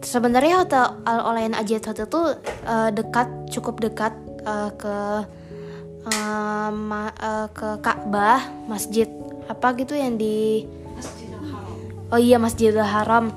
[0.00, 4.16] sebenarnya hotel Al Olayan Ajat Hotel tuh eh, dekat, cukup dekat
[4.48, 4.96] eh, ke
[6.08, 9.12] eh, ma- eh, ke Ka'bah, masjid
[9.52, 10.64] apa gitu yang di
[12.06, 13.34] Oh iya Masjidil Haram.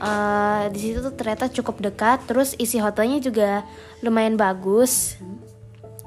[0.00, 3.64] uh, di situ tuh ternyata cukup dekat terus isi hotelnya juga
[4.00, 5.20] lumayan bagus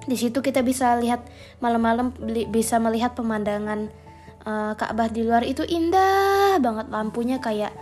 [0.09, 1.23] di situ kita bisa lihat
[1.63, 2.11] malam-malam
[2.51, 3.87] bisa melihat pemandangan
[4.45, 7.73] uh, Ka'bah di luar itu indah banget lampunya kayak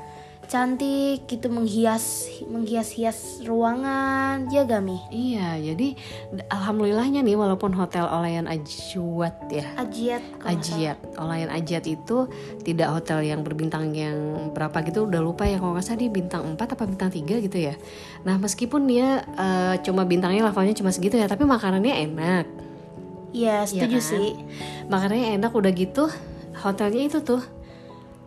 [0.51, 5.95] cantik gitu menghias menghias-hias ruangan ya gami Iya, jadi
[6.51, 9.64] alhamdulillahnya nih walaupun hotel Olayan Ajuat ya.
[9.80, 10.20] ajiat.
[10.43, 12.28] Ajiat, Olayan Ajiat itu
[12.68, 16.43] tidak hotel yang berbintang yang berapa gitu udah lupa ya kalau nggak salah dia bintang
[16.43, 17.80] 4 apa bintang 3 gitu ya.
[18.28, 22.45] Nah meskipun dia eh, cuma bintangnya levelnya cuma segitu ya tapi makanannya enak.
[23.32, 24.09] Iya setuju kan?
[24.12, 24.28] sih
[24.91, 26.12] Makanannya enak udah gitu
[26.58, 27.41] hotelnya itu tuh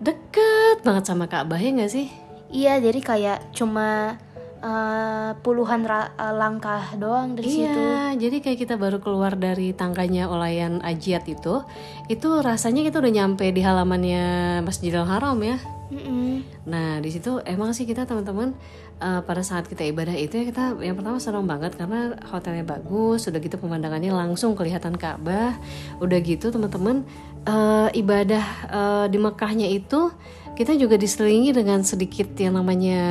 [0.01, 2.09] deket banget sama Ka'bah ya nggak sih?
[2.55, 4.19] Iya, jadi kayak cuma
[4.65, 7.67] eh, puluhan ra- eh, langkah doang dari situ.
[7.67, 11.63] Iya, jadi kayak kita baru keluar dari tangkanya Olayan Ajiat itu,
[12.07, 15.59] itu rasanya kita udah nyampe di halamannya Masjidil Haram ya.
[15.93, 16.43] Mm-mm.
[16.65, 18.57] Nah di situ emang sih kita teman-teman
[18.99, 23.29] eh, pada saat kita ibadah itu ya kita yang pertama senang banget karena hotelnya bagus,
[23.29, 25.55] udah gitu pemandangannya langsung kelihatan Ka'bah,
[26.01, 27.05] udah gitu teman-teman
[27.45, 30.11] eh, ibadah eh, di Mekahnya itu
[30.55, 33.03] kita juga diselingi dengan sedikit yang namanya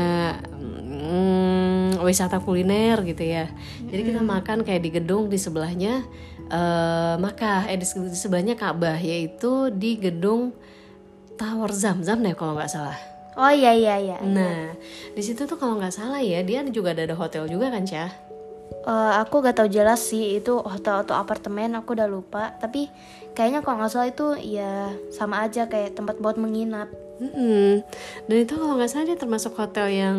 [0.55, 3.51] mm, wisata kuliner gitu ya.
[3.87, 6.03] Jadi kita makan kayak di gedung di sebelahnya
[6.53, 10.53] eh Makkah, eh di, di sebelahnya Ka'bah yaitu di gedung
[11.33, 12.99] Tower Zam-Zam deh kalau nggak salah.
[13.33, 14.17] Oh iya iya iya.
[14.21, 14.77] Nah,
[15.17, 18.13] di situ tuh kalau nggak salah ya, dia juga ada, ada hotel juga kan, Cah?
[18.83, 22.51] Eh, aku gak tahu jelas sih itu hotel atau apartemen, aku udah lupa.
[22.59, 22.91] Tapi
[23.33, 26.89] kayaknya kalau nggak salah itu ya sama aja kayak tempat buat menginap.
[27.21, 27.85] Mm-mm.
[28.25, 30.17] Dan itu kalau nggak salah dia termasuk hotel yang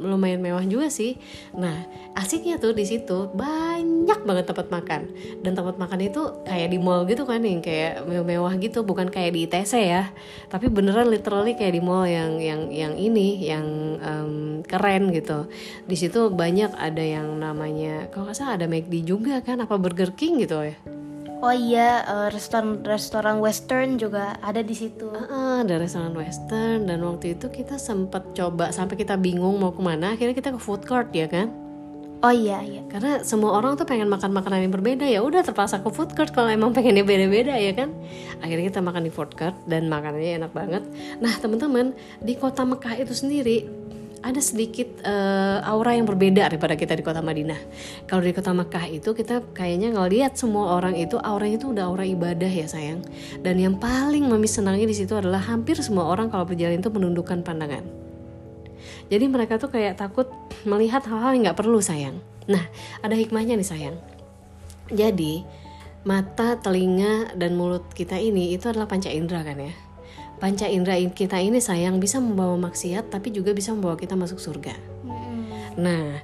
[0.00, 1.20] lumayan mewah juga sih.
[1.52, 1.84] Nah,
[2.16, 5.12] asiknya tuh di situ banyak banget tempat makan.
[5.44, 9.36] Dan tempat makan itu kayak di mall gitu kan yang kayak mewah gitu, bukan kayak
[9.36, 10.08] di ITC ya.
[10.48, 13.66] Tapi beneran literally kayak di mall yang yang yang ini yang
[14.00, 14.32] em,
[14.64, 15.44] keren gitu.
[15.84, 20.16] Di situ banyak ada yang namanya kalau nggak salah ada McD juga kan apa Burger
[20.16, 20.76] King gitu ya.
[21.40, 25.08] Oh iya, eh, restoran restoran western juga ada di situ.
[25.08, 29.80] Heeh, ada restoran western dan waktu itu kita sempat coba sampai kita bingung mau ke
[29.80, 31.48] mana akhirnya kita ke food court ya kan
[32.20, 32.84] Oh iya iya.
[32.84, 36.28] karena semua orang tuh pengen makan makanan yang berbeda ya udah terpaksa ke food court
[36.36, 37.96] kalau emang pengennya beda-beda ya kan
[38.44, 40.84] akhirnya kita makan di food court dan makanannya enak banget
[41.16, 43.64] nah teman-teman di kota Mekah itu sendiri
[44.20, 47.56] ada sedikit eh, aura yang berbeda daripada kita di kota Madinah.
[48.04, 52.04] Kalau di kota Mekah itu kita kayaknya ngelihat semua orang itu auranya itu udah aura
[52.04, 53.00] ibadah ya sayang.
[53.40, 57.40] Dan yang paling mami senangi di situ adalah hampir semua orang kalau berjalan itu menundukkan
[57.40, 57.84] pandangan.
[59.08, 60.28] Jadi mereka tuh kayak takut
[60.68, 62.20] melihat hal-hal yang nggak perlu sayang.
[62.46, 62.62] Nah,
[63.00, 63.96] ada hikmahnya nih sayang.
[64.92, 65.42] Jadi
[66.04, 69.74] mata, telinga, dan mulut kita ini itu adalah panca indera kan ya.
[70.40, 74.72] Panca indera kita ini sayang bisa membawa maksiat tapi juga bisa membawa kita masuk surga.
[75.76, 76.18] Nah,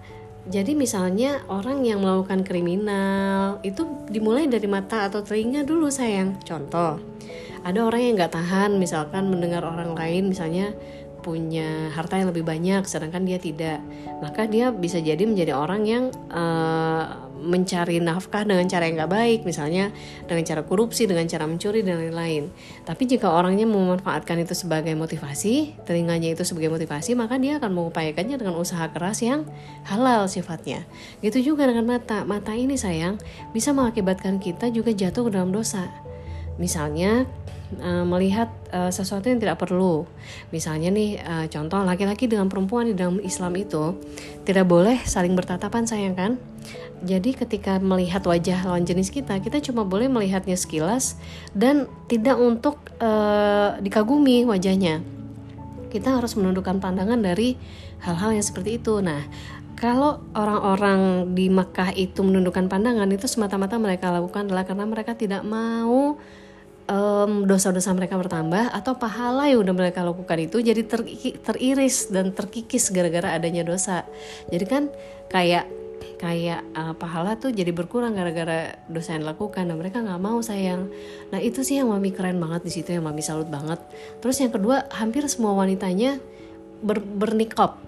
[0.49, 6.41] jadi misalnya orang yang melakukan kriminal itu dimulai dari mata atau telinga dulu sayang.
[6.43, 6.97] Contoh,
[7.67, 10.71] ada orang yang nggak tahan misalkan mendengar orang lain misalnya
[11.27, 13.83] punya harta yang lebih banyak sedangkan dia tidak.
[14.22, 17.05] Maka dia bisa jadi menjadi orang yang eh,
[17.43, 19.91] mencari nafkah dengan cara yang nggak baik misalnya
[20.31, 22.55] dengan cara korupsi dengan cara mencuri dan lain-lain.
[22.87, 28.39] Tapi jika orangnya memanfaatkan itu sebagai motivasi telinganya itu sebagai motivasi maka dia akan mengupayakannya
[28.39, 29.43] dengan usaha keras yang
[29.91, 30.87] halal sifatnya.
[31.27, 32.22] Gitu juga dengan mata.
[32.22, 33.18] Mata ini sayang
[33.51, 35.91] bisa mengakibatkan kita juga jatuh ke dalam dosa.
[36.57, 37.27] Misalnya
[37.79, 40.07] eh, melihat eh, sesuatu yang tidak perlu.
[40.51, 43.99] Misalnya nih eh, contoh laki-laki dengan perempuan di dalam Islam itu
[44.47, 46.33] tidak boleh saling bertatapan sayang kan?
[47.05, 51.21] Jadi ketika melihat wajah lawan jenis kita, kita cuma boleh melihatnya sekilas
[51.53, 55.05] dan tidak untuk eh, dikagumi wajahnya.
[55.93, 57.55] Kita harus menundukkan pandangan dari
[58.01, 59.01] hal-hal yang seperti itu.
[59.05, 59.23] Nah,
[59.77, 65.45] kalau orang-orang di Makkah itu menundukkan pandangan itu semata-mata mereka lakukan adalah karena mereka tidak
[65.45, 66.17] mau
[66.87, 71.07] em, dosa-dosa mereka bertambah atau pahala yang udah mereka lakukan itu jadi ter-
[71.43, 74.07] teriris dan terkikis gara-gara adanya dosa.
[74.51, 74.82] Jadi kan
[75.30, 75.66] kayak
[76.16, 80.89] kayak eh, pahala tuh jadi berkurang gara-gara dosa yang dilakukan dan mereka nggak mau sayang.
[81.28, 83.78] Nah itu sih yang mami keren banget di situ yang mami salut banget.
[84.24, 86.16] Terus yang kedua hampir semua wanitanya
[86.80, 87.80] ber bernikop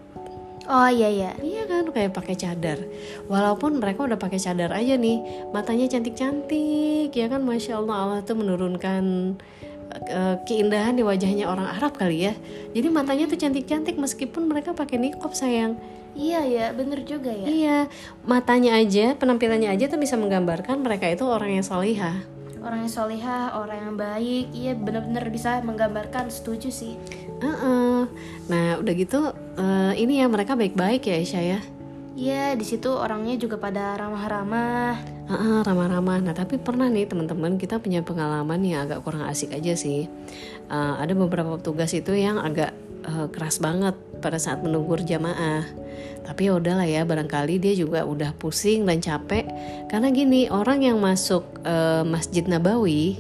[0.69, 1.33] Oh iya iya.
[1.41, 2.79] Iya kan kayak pakai cadar.
[3.25, 8.37] Walaupun mereka udah pakai cadar aja nih, matanya cantik-cantik ya kan masya Allah Allah tuh
[8.37, 9.05] menurunkan
[10.13, 12.37] eh, keindahan di wajahnya orang Arab kali ya.
[12.77, 15.81] Jadi matanya tuh cantik-cantik meskipun mereka pakai niqab sayang.
[16.13, 17.47] Iya ya, bener juga ya.
[17.47, 17.79] Iya,
[18.27, 22.27] matanya aja, penampilannya aja tuh bisa menggambarkan mereka itu orang yang solihah.
[22.59, 26.27] Orang yang solihah, orang yang baik, iya bener-bener bisa menggambarkan.
[26.27, 26.99] Setuju sih.
[27.39, 28.11] Heeh.
[28.51, 31.61] Nah udah gitu eh, ini ya mereka baik-baik ya Aisyah ya.
[32.19, 35.19] Iya, di situ orangnya juga pada ramah-ramah.
[35.31, 36.19] Ah, ah, ramah-ramah.
[36.19, 40.11] Nah tapi pernah nih teman-teman kita punya pengalaman yang agak kurang asik aja sih.
[40.67, 42.75] Eh, ada beberapa petugas itu yang agak
[43.07, 45.63] eh, keras banget pada saat menegur jamaah.
[46.27, 49.47] Tapi ya udahlah ya, barangkali dia juga udah pusing dan capek.
[49.87, 53.15] Karena gini, orang yang masuk eh, Masjid Nabawi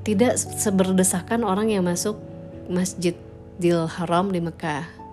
[0.00, 2.16] tidak seberdesakan orang yang masuk
[2.72, 5.03] Masjidil Haram di Mekah.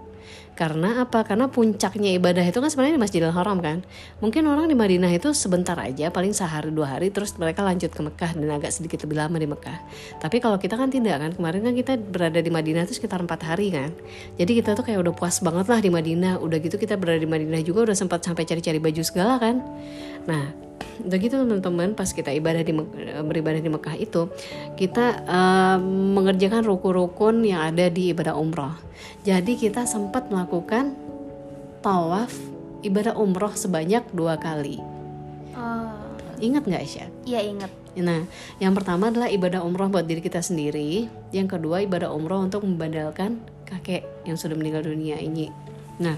[0.51, 1.23] Karena apa?
[1.25, 3.81] Karena puncaknya ibadah itu kan sebenarnya di Masjidil Haram kan.
[4.19, 8.01] Mungkin orang di Madinah itu sebentar aja, paling sehari dua hari, terus mereka lanjut ke
[8.03, 9.77] Mekah dan agak sedikit lebih lama di Mekah.
[10.19, 11.31] Tapi kalau kita kan tidak kan.
[11.33, 13.95] Kemarin kan kita berada di Madinah itu sekitar empat hari kan.
[14.37, 16.37] Jadi kita tuh kayak udah puas banget lah di Madinah.
[16.43, 19.63] Udah gitu kita berada di Madinah juga udah sempat sampai cari-cari baju segala kan.
[20.27, 20.51] Nah,
[21.01, 24.29] udah gitu teman-teman pas kita ibadah di Mek- beribadah di Mekah itu
[24.77, 28.90] kita eh, mengerjakan rukun-rukun yang ada di ibadah umroh.
[29.21, 30.97] Jadi kita sempat melakukan
[31.85, 32.33] tawaf
[32.81, 34.81] ibadah umroh sebanyak dua kali.
[35.53, 35.93] Oh,
[36.41, 37.09] Ingat nggak Aisyah?
[37.29, 37.69] iya inget.
[38.01, 38.25] Nah,
[38.57, 41.05] yang pertama adalah ibadah umroh buat diri kita sendiri.
[41.29, 45.53] Yang kedua ibadah umroh untuk membadalkan kakek yang sudah meninggal dunia ini.
[46.01, 46.17] Nah,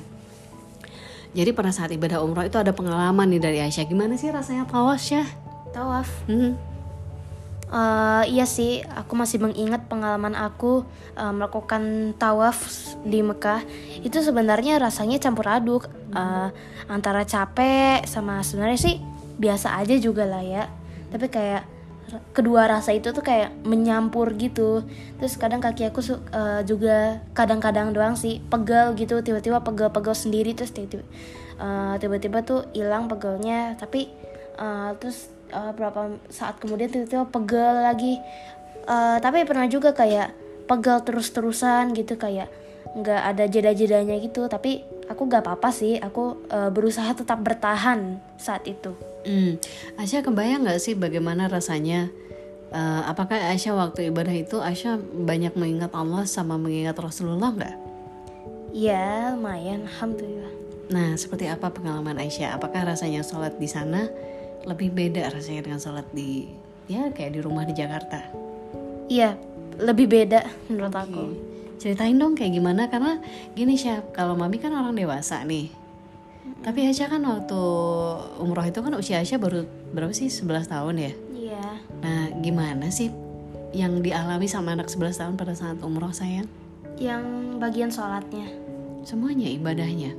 [1.33, 3.89] jadi pada saat ibadah umroh itu ada pengalaman nih dari Aisyah.
[3.89, 5.27] Gimana sih rasanya tawaf Syah?
[5.75, 6.07] Tawaf.
[6.29, 6.55] Hmm.
[7.73, 10.85] Eh, iya sih, aku masih mengingat pengalaman aku
[11.17, 12.69] eh, melakukan tawaf
[13.01, 13.65] di Mekah.
[14.05, 16.49] Itu sebenarnya rasanya campur aduk eh,
[16.85, 18.95] antara capek sama sebenarnya sih
[19.41, 20.69] biasa aja juga lah ya.
[21.09, 21.63] Tapi kayak
[22.37, 24.85] kedua rasa itu tuh kayak menyampur gitu.
[25.17, 30.69] Terus kadang kaki aku eh, juga kadang-kadang doang sih pegel gitu, tiba-tiba pegel-pegel sendiri terus
[30.69, 31.09] tiba-tiba
[31.97, 33.73] tiba-tiba tuh hilang pegelnya.
[33.81, 34.13] Tapi
[34.61, 38.17] eh, terus eh, berapa saat kemudian tiba-tiba pegel lagi
[38.83, 40.35] Eh, tapi pernah juga kayak
[40.67, 42.51] pegel terus-terusan gitu kayak
[42.99, 48.67] nggak ada jeda-jedanya gitu tapi aku gak apa-apa sih aku eh, berusaha tetap bertahan saat
[48.67, 49.55] itu Hmm.
[49.95, 52.11] Aisyah kebayang nggak sih bagaimana rasanya?
[52.75, 57.75] Eh, apakah Aisyah waktu ibadah itu Aisyah banyak mengingat Allah sama mengingat Rasulullah nggak?
[58.75, 60.51] ya lumayan alhamdulillah
[60.91, 62.59] Nah, seperti apa pengalaman Aisyah?
[62.59, 64.11] Apakah rasanya sholat di sana
[64.63, 66.47] lebih beda rasanya dengan sholat di
[66.87, 68.19] ya kayak di rumah di Jakarta?
[69.07, 69.35] iya
[69.77, 71.23] lebih beda menurut aku
[71.73, 73.19] Ceritain dong kayak gimana karena
[73.59, 75.67] gini Syah, kalau Mami kan orang dewasa nih.
[76.63, 77.59] Tapi Aisyah kan waktu
[78.39, 80.31] umroh itu kan usia Aisyah baru berapa sih?
[80.31, 81.11] 11 tahun ya.
[81.35, 81.65] iya
[81.99, 83.11] Nah, gimana sih
[83.75, 86.47] yang dialami sama anak 11 tahun pada saat umroh sayang?
[86.95, 88.47] yang bagian sholatnya
[89.03, 90.15] Semuanya ibadahnya.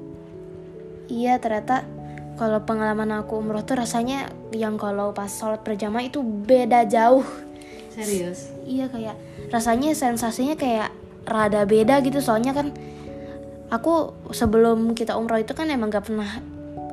[1.09, 1.87] iya ternyata
[2.35, 7.23] kalau pengalaman aku umroh tuh rasanya yang kalau pas sholat berjamaah itu beda jauh.
[7.95, 8.51] Serius?
[8.67, 9.17] Iya kayak
[9.55, 10.91] rasanya sensasinya kayak
[11.27, 12.19] rada beda gitu.
[12.19, 12.75] Soalnya kan
[13.71, 16.31] aku sebelum kita umroh itu kan emang gak pernah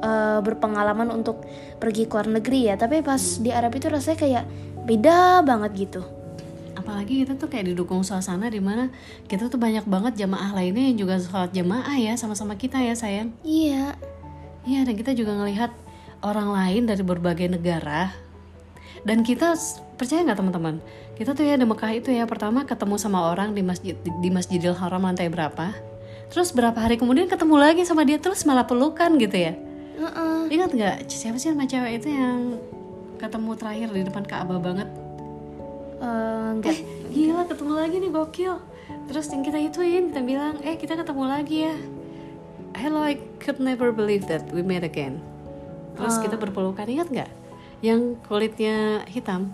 [0.06, 1.42] eh, berpengalaman untuk
[1.82, 2.76] pergi ke luar negeri ya.
[2.78, 4.44] Tapi pas di Arab itu rasanya kayak
[4.86, 6.02] beda banget gitu.
[6.78, 8.94] Apalagi kita tuh kayak didukung suasana di mana
[9.26, 13.34] kita tuh banyak banget jamaah lainnya yang juga sholat jamaah ya sama-sama kita ya sayang.
[13.42, 13.98] iya
[14.66, 15.74] Iya dan kita juga ngelihat
[16.22, 18.14] orang lain dari berbagai negara.
[19.01, 19.57] Dan kita
[19.97, 20.76] percaya nggak teman-teman?
[21.18, 24.78] Kita tuh ya di Mekah itu ya pertama ketemu sama orang di masjid di Masjidil
[24.78, 25.74] Haram lantai berapa.
[26.30, 29.53] Terus berapa hari kemudian ketemu lagi sama dia terus malah pelukan gitu ya.
[30.01, 30.49] Heeh.
[30.49, 30.97] ingat nggak?
[31.09, 32.57] Siapa sih nama cewek itu yang
[33.22, 34.89] ketemu terakhir di depan Ka'bah banget?
[36.01, 36.78] Eh, enggak
[37.14, 38.55] gila ketemu lagi nih gokil.
[39.09, 41.76] Terus yang kita ituin kita bilang eh kita ketemu lagi ya
[42.76, 45.19] hello I could never believe that we met again.
[45.99, 47.32] Terus kita berpelukan ingat nggak?
[47.84, 49.51] Yang kulitnya hitam.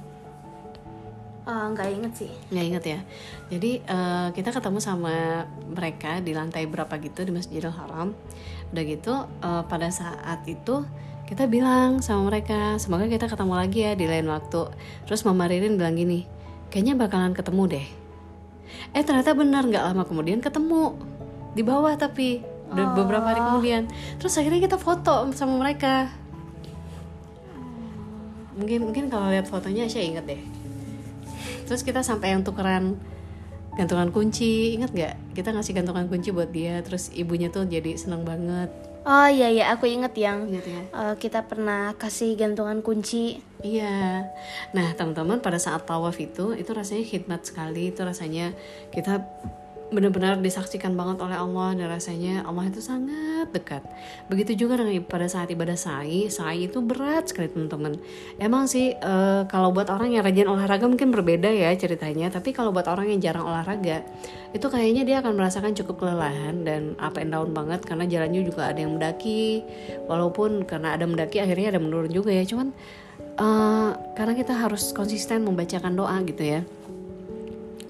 [1.47, 2.31] Eh, nggak inget sih.
[2.51, 2.99] Nggak inget ya.
[3.49, 8.11] Jadi eh, kita ketemu sama mereka di lantai berapa gitu di Masjidil Haram.
[8.75, 10.83] Udah gitu eh, pada saat itu
[11.27, 14.71] kita bilang sama mereka semoga kita ketemu lagi ya di lain waktu.
[15.07, 16.27] Terus Mama Ririn bilang gini
[16.67, 17.87] kayaknya bakalan ketemu deh.
[18.91, 20.99] Eh ternyata benar nggak lama kemudian ketemu.
[21.55, 23.83] Di bawah tapi udah beberapa hari kemudian.
[24.19, 26.11] Terus akhirnya kita foto sama mereka.
[28.57, 30.41] Mungkin mungkin kalau lihat fotonya saya inget deh.
[31.69, 32.97] Terus kita sampai yang tukeran
[33.77, 34.73] gantungan kunci.
[34.73, 35.15] Ingat nggak?
[35.37, 38.73] Kita ngasih gantungan kunci buat dia terus ibunya tuh jadi seneng banget.
[39.07, 39.71] Oh iya iya.
[39.71, 40.81] Aku inget yang ingat ya?
[40.83, 43.39] eh, kita pernah kasih gantungan kunci.
[43.63, 44.27] Iya.
[44.75, 47.95] Nah teman-teman pada saat tawaf itu itu rasanya khidmat sekali.
[47.95, 48.51] Itu rasanya
[48.91, 49.23] kita
[49.87, 53.79] benar-benar disaksikan banget oleh Allah dan rasanya Allah itu sangat dekat.
[54.27, 57.95] Begitu juga dengan pada saat ibadah sa'i, sa'i itu berat sekali teman-teman.
[58.35, 59.13] Emang sih e,
[59.47, 63.19] kalau buat orang yang rajin olahraga mungkin berbeda ya ceritanya, tapi kalau buat orang yang
[63.23, 64.03] jarang olahraga
[64.51, 68.67] itu kayaknya dia akan merasakan cukup kelelahan dan up and down banget karena jalannya juga
[68.67, 69.63] ada yang mendaki,
[70.11, 72.75] walaupun karena ada mendaki akhirnya ada menurun juga ya, cuman
[73.39, 73.47] e,
[74.19, 76.61] karena kita harus konsisten membacakan doa gitu ya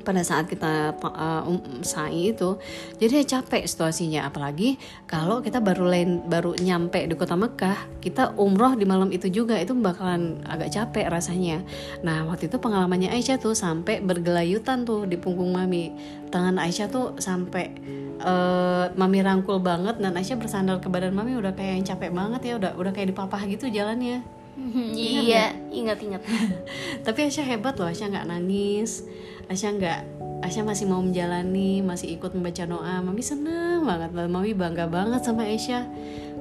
[0.08, 2.55] pada saat kita uh, um, sa'i itu
[2.95, 4.24] jadi capek situasinya.
[4.24, 9.28] Apalagi kalau kita baru lain baru nyampe di kota Mekah kita umroh di malam itu
[9.28, 11.60] juga itu bakalan agak capek rasanya.
[12.08, 15.91] Nah waktu itu pengalamannya Aisyah tuh sampai bergelayutan tuh di punggung mami.
[16.32, 17.76] Tangan Aisyah tuh sampai
[18.24, 22.41] uh, mami rangkul banget dan Aisyah bersandar ke badan mami udah kayak yang capek banget
[22.47, 24.24] ya udah udah kayak dipapah gitu jalannya.
[24.97, 26.22] Iya ingat-ingat
[27.05, 29.05] tapi Aisyah hebat loh Aisyah nggak nangis
[29.48, 30.02] Asya nggak
[30.38, 33.02] Asya masih mau menjalani masih ikut membaca doa.
[33.02, 35.84] Mami seneng banget Mami bangga banget sama Aisyah.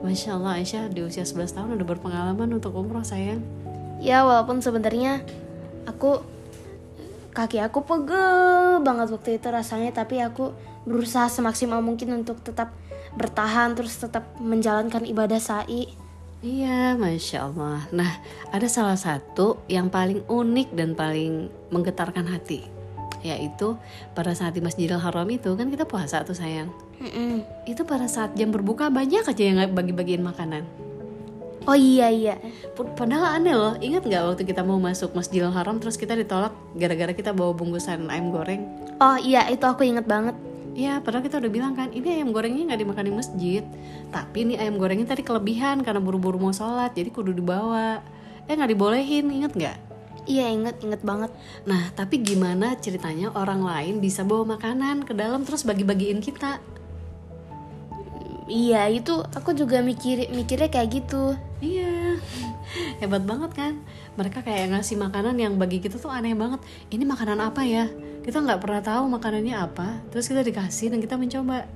[0.05, 3.41] Masya Allah Aisyah di usia 11 tahun udah berpengalaman untuk umroh sayang.
[3.97, 5.25] Ya walaupun sebenarnya
[5.89, 6.21] aku
[7.33, 10.53] kaki aku pegel banget waktu itu rasanya tapi aku
[10.85, 12.77] berusaha semaksimal mungkin untuk tetap
[13.17, 15.89] bertahan terus tetap menjalankan ibadah sa'i.
[16.45, 17.89] Iya, masya Allah.
[17.97, 18.13] Nah,
[18.53, 22.76] ada salah satu yang paling unik dan paling menggetarkan hati
[23.27, 23.75] yaitu
[24.15, 26.71] pada saat di Masjidil Haram itu kan kita puasa tuh sayang
[27.03, 30.63] mm itu pada saat jam berbuka banyak aja yang bagi-bagiin makanan
[31.67, 32.39] Oh iya iya.
[32.79, 33.75] Padahal aneh loh.
[33.83, 38.07] Ingat nggak waktu kita mau masuk Masjidil Haram terus kita ditolak gara-gara kita bawa bungkusan
[38.07, 38.63] ayam goreng?
[39.03, 40.39] Oh iya itu aku inget banget.
[40.77, 43.63] Iya, padahal kita udah bilang kan, ini ayam gorengnya nggak dimakan di masjid.
[44.13, 48.05] Tapi ini ayam gorengnya tadi kelebihan karena buru-buru mau sholat, jadi kudu dibawa.
[48.45, 49.77] Eh nggak dibolehin, inget nggak?
[50.27, 51.31] Iya inget inget banget.
[51.71, 56.59] Nah tapi gimana ceritanya orang lain bisa bawa makanan ke dalam terus bagi-bagiin kita?
[58.47, 61.39] Iya itu aku juga mikir mikirnya kayak gitu.
[61.63, 62.19] Iya
[62.99, 63.73] hebat banget kan.
[64.19, 66.59] Mereka kayak ngasih makanan yang bagi kita tuh aneh banget.
[66.91, 67.87] Ini makanan apa ya?
[68.27, 70.03] Kita nggak pernah tahu makanannya apa.
[70.11, 71.67] Terus kita dikasih dan kita mencoba.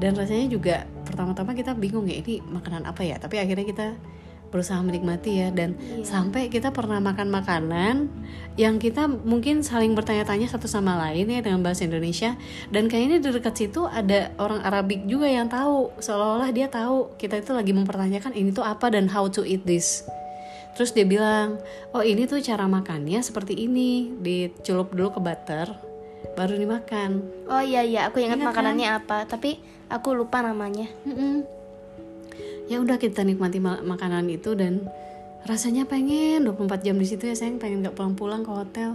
[0.00, 3.18] Dan rasanya juga pertama-tama kita bingung ya ini makanan apa ya.
[3.18, 3.86] Tapi akhirnya kita
[4.50, 5.48] berusaha menikmati ya.
[5.54, 6.04] Dan iya.
[6.04, 8.10] sampai kita pernah makan makanan
[8.58, 12.34] yang kita mungkin saling bertanya-tanya satu sama lain ya dengan bahasa Indonesia.
[12.68, 15.94] Dan kayaknya di dekat situ ada orang Arabik juga yang tahu.
[16.02, 20.04] Seolah-olah dia tahu kita itu lagi mempertanyakan ini tuh apa dan how to eat this.
[20.74, 21.58] Terus dia bilang
[21.94, 24.12] oh ini tuh cara makannya seperti ini.
[24.18, 25.66] Dicelup dulu ke butter
[26.34, 27.10] baru dimakan.
[27.50, 28.06] Oh iya iya.
[28.12, 28.98] Aku ingat, ingat makanannya kan?
[29.02, 29.58] apa tapi
[29.90, 30.86] aku lupa namanya.
[31.06, 31.59] Mm -mm
[32.70, 34.86] ya udah kita nikmati makanan itu dan
[35.42, 38.90] rasanya pengen 24 jam di situ ya sayang pengen nggak pulang-pulang ke hotel.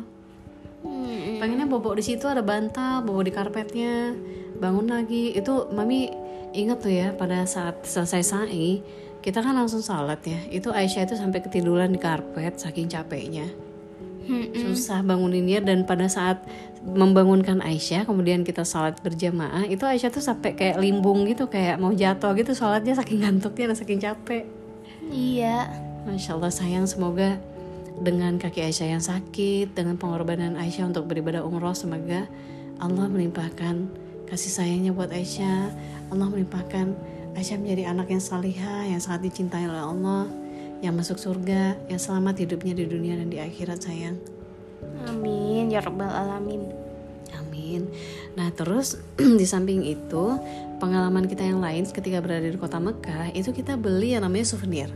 [0.85, 1.41] Hmm.
[1.41, 4.15] pengennya bobok di situ ada bantal bobok di karpetnya
[4.63, 5.35] bangun lagi.
[5.35, 6.07] Itu mami
[6.55, 8.79] inget tuh ya pada saat selesai sa'i
[9.19, 10.37] kita kan langsung salat ya.
[10.53, 13.49] Itu Aisyah itu sampai ketiduran di karpet saking capeknya.
[14.25, 16.45] Hmm, susah banguninnya dan pada saat
[16.85, 21.89] membangunkan Aisyah kemudian kita sholat berjamaah itu Aisyah tuh sampai kayak limbung gitu kayak mau
[21.89, 24.45] jatuh gitu sholatnya saking ngantuknya dan saking capek.
[25.09, 25.65] Iya.
[26.05, 27.41] Masya Allah sayang semoga
[27.97, 32.29] dengan kaki Aisyah yang sakit dengan pengorbanan Aisyah untuk beribadah umroh semoga
[32.77, 33.89] Allah melimpahkan
[34.29, 35.73] kasih sayangnya buat Aisyah.
[36.13, 36.93] Allah melimpahkan
[37.33, 40.29] Aisyah menjadi anak yang salihah yang sangat dicintai oleh Allah
[40.85, 44.34] yang masuk surga yang selamat hidupnya di dunia dan di akhirat sayang
[45.03, 46.71] Amin ya rabbal alamin.
[47.35, 47.91] Amin.
[48.39, 48.99] Nah terus
[49.39, 50.25] di samping itu
[50.79, 54.91] pengalaman kita yang lain ketika berada di kota Mekah itu kita beli yang namanya souvenir.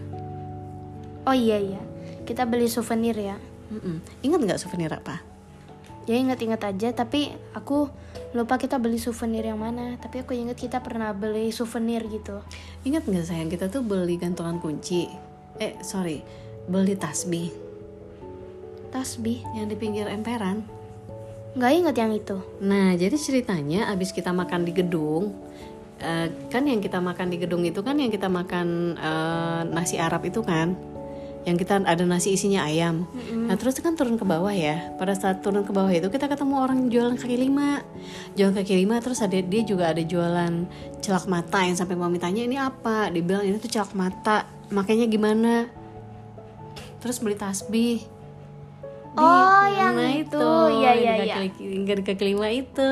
[1.28, 1.82] Oh iya iya,
[2.24, 3.38] kita beli souvenir ya.
[3.70, 4.02] Mm-mm.
[4.26, 5.22] Ingat nggak souvenir apa?
[6.10, 7.86] Ya ingat-ingat aja, tapi aku
[8.34, 9.94] lupa kita beli souvenir yang mana.
[10.02, 12.42] Tapi aku ingat kita pernah beli souvenir gitu.
[12.82, 15.06] Ingat nggak sayang kita tuh beli gantungan kunci?
[15.62, 16.26] Eh sorry,
[16.66, 17.69] beli tasbih
[18.90, 20.66] tasbih yang di pinggir emperan
[21.58, 25.34] nggak inget yang itu nah jadi ceritanya abis kita makan di gedung
[26.02, 30.26] uh, kan yang kita makan di gedung itu kan yang kita makan uh, nasi Arab
[30.26, 30.78] itu kan
[31.48, 33.08] yang kita ada nasi isinya ayam.
[33.10, 33.48] Mm-hmm.
[33.48, 34.92] Nah terus kan turun ke bawah ya.
[35.00, 37.80] Pada saat turun ke bawah itu kita ketemu orang jualan kaki lima,
[38.36, 39.00] jualan kaki lima.
[39.00, 40.68] Terus ada dia juga ada jualan
[41.00, 43.08] celak mata yang sampai mau tanya ini apa.
[43.08, 44.46] Dia bilang ini tuh celak mata.
[44.70, 45.72] Makanya gimana?
[47.00, 48.19] Terus beli tasbih
[49.18, 50.50] oh yang itu, itu.
[50.86, 52.92] ya ya ya di kaki lima itu.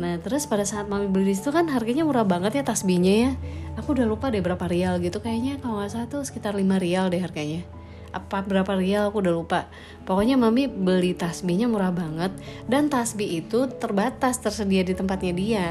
[0.00, 3.30] Nah terus pada saat mami beli di situ kan harganya murah banget ya tasbihnya ya.
[3.78, 5.20] Aku udah lupa deh berapa rial gitu.
[5.20, 7.62] Kayaknya kalau nggak salah tuh sekitar 5 rial deh harganya.
[8.10, 9.60] Apa berapa rial aku udah lupa.
[10.08, 12.32] Pokoknya mami beli tasbihnya murah banget.
[12.64, 15.70] Dan tasbih itu terbatas tersedia di tempatnya dia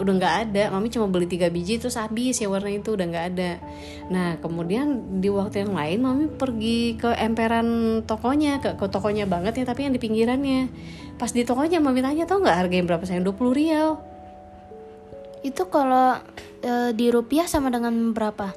[0.00, 0.62] udah nggak ada.
[0.72, 3.50] Mami cuma beli tiga biji terus habis ya warna itu udah nggak ada.
[4.08, 9.60] Nah kemudian di waktu yang lain mami pergi ke emperan tokonya ke, ke tokonya banget
[9.60, 10.72] ya tapi yang di pinggirannya.
[11.20, 13.04] Pas di tokonya mami tanya tau nggak harganya berapa?
[13.04, 14.00] Sayang 20 rial.
[15.44, 16.20] Itu kalau
[16.64, 18.52] e, di rupiah sama dengan berapa?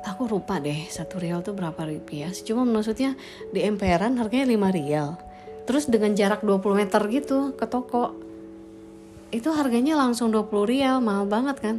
[0.00, 3.20] Aku lupa deh satu rial tuh berapa rupiah cuma maksudnya
[3.52, 5.08] di emperan harganya 5 rial.
[5.68, 8.29] Terus dengan jarak 20 meter gitu ke toko
[9.30, 11.76] itu harganya langsung 20 rial mahal banget kan?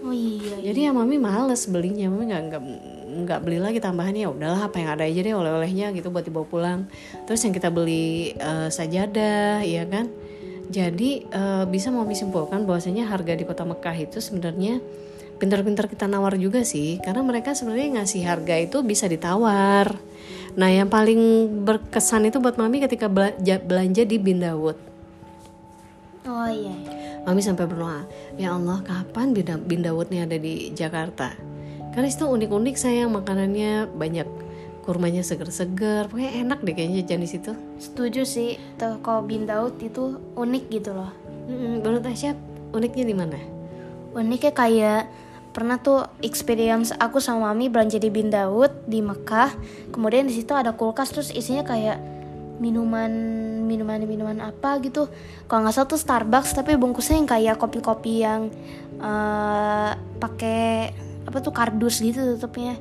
[0.00, 2.08] Oh iya, jadi ya mami males belinya.
[2.08, 2.62] Mami nggak nggak
[3.28, 6.46] nggak beli lagi tambahannya ya udahlah apa yang ada aja deh oleh-olehnya gitu buat dibawa
[6.48, 6.80] pulang.
[7.28, 10.08] Terus yang kita beli uh, sajadah ya kan?
[10.72, 14.80] Jadi uh, bisa mami simpulkan bahwasanya harga di kota Mekah itu sebenarnya
[15.36, 16.96] pintar-pintar kita nawar juga sih.
[17.04, 20.00] Karena mereka sebenarnya ngasih harga itu bisa ditawar.
[20.56, 21.20] Nah yang paling
[21.68, 23.04] berkesan itu buat mami ketika
[23.60, 24.89] belanja di Bindawut
[26.28, 26.74] Oh iya.
[27.24, 28.04] Mami sampai berdoa,
[28.36, 31.32] ya Allah kapan Binda, Bindawut nih ada di Jakarta?
[31.92, 34.28] Karena itu unik-unik sayang makanannya banyak
[34.84, 37.52] kurmanya seger-seger, pokoknya enak deh kayaknya jajan di situ.
[37.76, 41.12] Setuju sih, tuh kalau Bindaud itu unik gitu loh.
[41.48, 42.36] Hmm, menurut Tasya
[42.72, 43.38] uniknya di mana?
[44.16, 45.02] Uniknya kayak
[45.50, 49.50] pernah tuh experience aku sama mami belanja di Bindaud di Mekah
[49.90, 51.98] kemudian di situ ada kulkas terus isinya kayak
[52.60, 53.10] minuman
[53.64, 55.08] minuman minuman apa gitu
[55.48, 58.52] kalau nggak salah tuh Starbucks tapi bungkusnya yang kayak kopi-kopi yang
[59.00, 60.92] uh, pakai
[61.24, 62.76] apa tuh kardus gitu tutupnya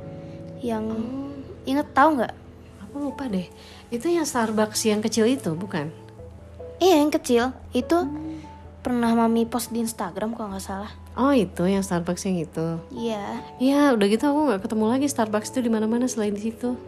[0.59, 1.31] yang oh.
[1.63, 2.35] inget tahu nggak
[2.83, 3.47] aku lupa deh
[3.87, 5.95] itu yang Starbucks yang kecil itu bukan
[6.83, 8.43] iya yang kecil itu hmm.
[8.83, 12.79] pernah mami post di Instagram kalau nggak salah Oh itu yang Starbucks yang itu.
[12.95, 13.43] Iya.
[13.59, 16.79] Iya udah gitu aku nggak ketemu lagi Starbucks itu di mana-mana selain di situ.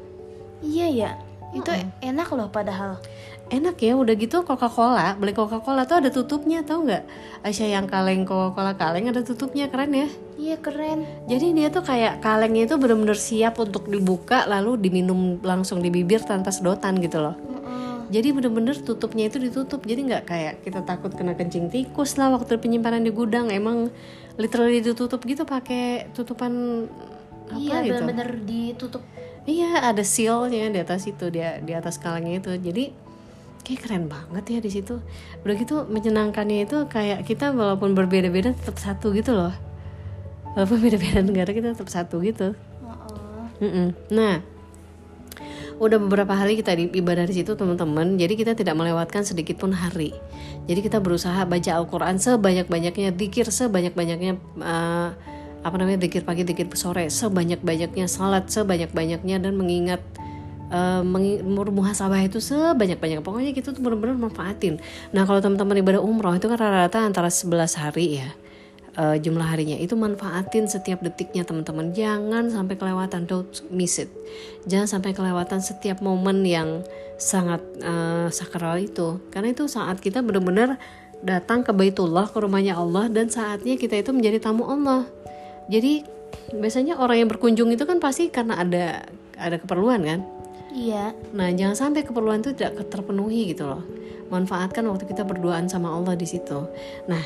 [0.64, 1.12] Iya ya
[1.52, 1.72] itu
[2.02, 3.00] enak loh padahal.
[3.52, 7.04] Enak ya udah gitu Coca Cola beli Coca Cola tuh ada tutupnya tau nggak?
[7.44, 10.08] Aisyah yang kaleng Coca Cola kaleng ada tutupnya keren ya.
[10.40, 11.04] Iya keren.
[11.28, 16.24] Jadi dia tuh kayak kalengnya itu bener-bener siap untuk dibuka lalu diminum langsung di bibir
[16.24, 17.36] tanpa sedotan gitu loh.
[18.12, 22.60] Jadi bener-bener tutupnya itu ditutup jadi nggak kayak kita takut kena kencing tikus lah waktu
[22.60, 23.88] penyimpanan di gudang emang
[24.36, 26.84] literally ditutup gitu pakai tutupan
[27.52, 28.00] apa iya, gitu.
[28.00, 29.04] bener-bener ditutup
[29.50, 32.52] iya ada sealnya di atas itu dia di atas kalengnya itu.
[32.58, 32.94] Jadi
[33.62, 35.02] kayak keren banget ya di situ.
[35.42, 39.54] Udah gitu menyenangkannya itu kayak kita walaupun berbeda-beda tetap satu gitu loh.
[40.54, 42.54] Walaupun beda-beda negara kita tetap satu gitu.
[43.62, 43.88] Uh -uh.
[44.10, 44.42] nah
[45.82, 48.14] udah beberapa hari kita di ibadah di situ teman-teman.
[48.14, 50.14] Jadi kita tidak melewatkan sedikit pun hari.
[50.70, 55.10] Jadi kita berusaha baca Al-Quran sebanyak-banyaknya dikir sebanyak-banyaknya uh,
[55.62, 60.02] apa namanya dikir pagi dikir sore sebanyak banyaknya salat sebanyak banyaknya dan mengingat
[60.74, 61.06] uh,
[61.70, 64.82] muhasabah itu sebanyak banyaknya pokoknya kita tuh benar-benar manfaatin.
[65.14, 68.30] Nah kalau teman-teman ibadah umroh itu kan rata-rata antara 11 hari ya
[68.98, 69.78] uh, jumlah harinya.
[69.78, 71.94] Itu manfaatin setiap detiknya teman-teman.
[71.96, 73.28] Jangan sampai kelewatan.
[73.30, 74.10] Don't miss it.
[74.68, 76.84] Jangan sampai kelewatan setiap momen yang
[77.22, 79.22] sangat uh, sakral itu.
[79.30, 80.82] Karena itu saat kita benar-benar
[81.22, 85.06] datang ke Baitullah ke rumahnya Allah dan saatnya kita itu menjadi tamu Allah
[85.68, 86.06] jadi
[86.56, 89.06] biasanya orang yang berkunjung itu kan pasti karena ada
[89.38, 90.20] ada keperluan kan?
[90.72, 91.12] Iya.
[91.36, 93.84] Nah jangan sampai keperluan itu tidak terpenuhi gitu loh.
[94.32, 96.66] Manfaatkan waktu kita berduaan sama Allah di situ.
[97.12, 97.24] Nah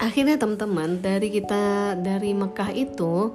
[0.00, 3.30] akhirnya teman-teman dari kita dari Mekah itu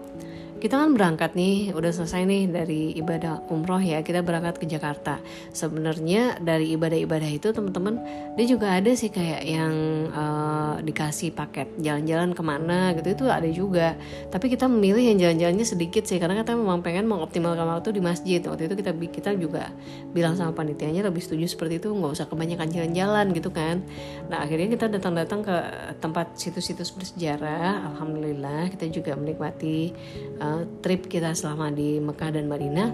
[0.65, 5.21] kita kan berangkat nih udah selesai nih dari ibadah umroh ya kita berangkat ke Jakarta.
[5.53, 8.01] Sebenarnya dari ibadah-ibadah itu teman-teman
[8.33, 9.73] dia juga ada sih kayak yang
[10.09, 13.93] uh, dikasih paket jalan-jalan ke mana gitu itu ada juga.
[14.33, 18.41] Tapi kita memilih yang jalan-jalannya sedikit sih karena kita memang pengen mengoptimalkan waktu di masjid.
[18.41, 19.69] Waktu itu kita kita juga
[20.17, 23.85] bilang sama panitianya lebih setuju seperti itu nggak usah kebanyakan jalan-jalan gitu kan.
[24.33, 25.55] Nah akhirnya kita datang-datang ke
[26.01, 27.85] tempat situs-situs bersejarah.
[27.93, 29.93] Alhamdulillah kita juga menikmati
[30.41, 32.89] uh, trip kita selama di Mekah dan Madinah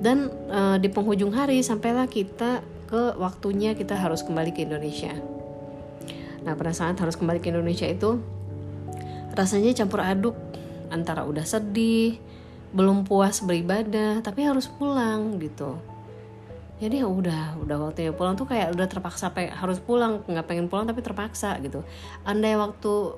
[0.00, 5.12] dan uh, di penghujung hari sampailah kita ke waktunya kita harus kembali ke Indonesia.
[6.46, 8.22] Nah pada saat harus kembali ke Indonesia itu
[9.34, 10.38] rasanya campur aduk
[10.88, 12.16] antara udah sedih,
[12.70, 15.76] belum puas beribadah, tapi harus pulang gitu.
[16.76, 20.68] Jadi ya udah, udah waktunya pulang tuh kayak udah terpaksa pengen, harus pulang, nggak pengen
[20.68, 21.80] pulang tapi terpaksa gitu.
[22.28, 23.16] Andai waktu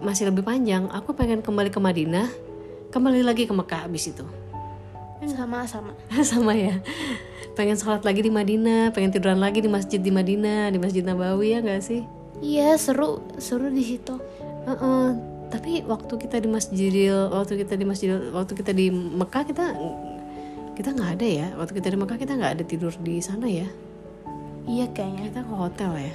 [0.00, 2.30] masih lebih panjang, aku pengen kembali ke Madinah,
[2.90, 4.26] kembali lagi ke Mekah abis itu?
[5.30, 5.94] Sama sama.
[6.30, 6.82] Sama ya?
[7.54, 11.54] Pengen sholat lagi di Madinah pengen tiduran lagi di masjid di Madinah di masjid Nabawi
[11.54, 12.02] ya nggak sih?
[12.42, 14.18] Iya seru seru di situ.
[14.66, 15.06] Uh -uh.
[15.50, 19.64] tapi waktu kita di masjidil waktu kita di masjid waktu kita di Mekah kita
[20.78, 21.48] kita nggak ada ya?
[21.58, 23.66] Waktu kita di Mekah kita nggak ada tidur di sana ya?
[24.64, 25.30] Iya kayaknya.
[25.30, 26.14] Kita ke hotel ya?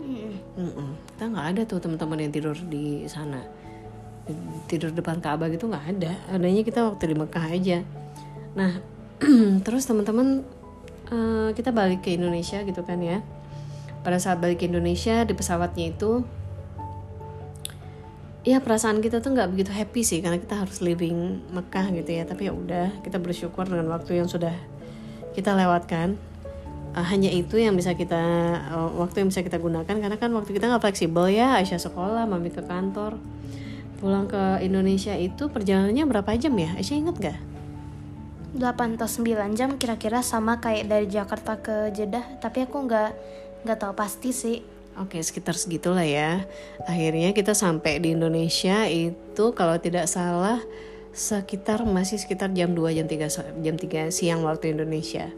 [0.00, 0.34] Mm.
[0.58, 0.90] Mm-mm.
[1.14, 3.59] kita nggak ada tuh teman-teman yang tidur di sana
[4.70, 6.12] tidur depan Ka'bah gitu nggak ada.
[6.30, 7.78] Adanya kita waktu di Mekah aja.
[8.54, 8.78] Nah
[9.66, 10.42] terus teman-teman
[11.12, 13.20] eh, kita balik ke Indonesia gitu kan ya.
[14.00, 16.24] Pada saat balik ke Indonesia di pesawatnya itu
[18.40, 22.24] ya perasaan kita tuh nggak begitu happy sih karena kita harus leaving Mekah gitu ya.
[22.24, 24.54] Tapi ya udah kita bersyukur dengan waktu yang sudah
[25.36, 26.16] kita lewatkan.
[26.90, 28.18] Uh, hanya itu yang bisa kita
[28.74, 31.60] uh, waktu yang bisa kita gunakan karena kan waktu kita nggak fleksibel ya.
[31.60, 33.14] Aisyah sekolah mami ke kantor
[34.00, 36.72] pulang ke Indonesia itu perjalanannya berapa jam ya?
[36.74, 37.38] Aisyah inget gak
[38.50, 42.42] 8 atau 9 jam kira-kira sama kayak dari Jakarta ke Jeddah.
[42.42, 43.10] Tapi aku nggak
[43.62, 44.58] nggak tahu pasti sih.
[44.98, 46.42] Oke sekitar segitulah ya.
[46.82, 50.58] Akhirnya kita sampai di Indonesia itu kalau tidak salah
[51.14, 55.30] sekitar masih sekitar jam 2 jam 3 so- jam 3 siang waktu Indonesia.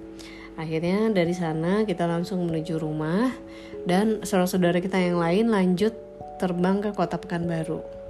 [0.56, 3.32] Akhirnya dari sana kita langsung menuju rumah
[3.84, 5.92] dan saudara-saudara kita yang lain lanjut
[6.40, 8.01] terbang ke kota Pekanbaru.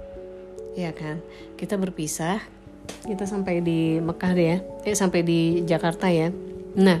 [0.73, 1.21] Ya kan?
[1.55, 2.41] Kita berpisah.
[2.83, 4.57] Kita sampai di Mekah deh ya.
[4.83, 6.33] Eh sampai di Jakarta ya.
[6.75, 6.99] Nah,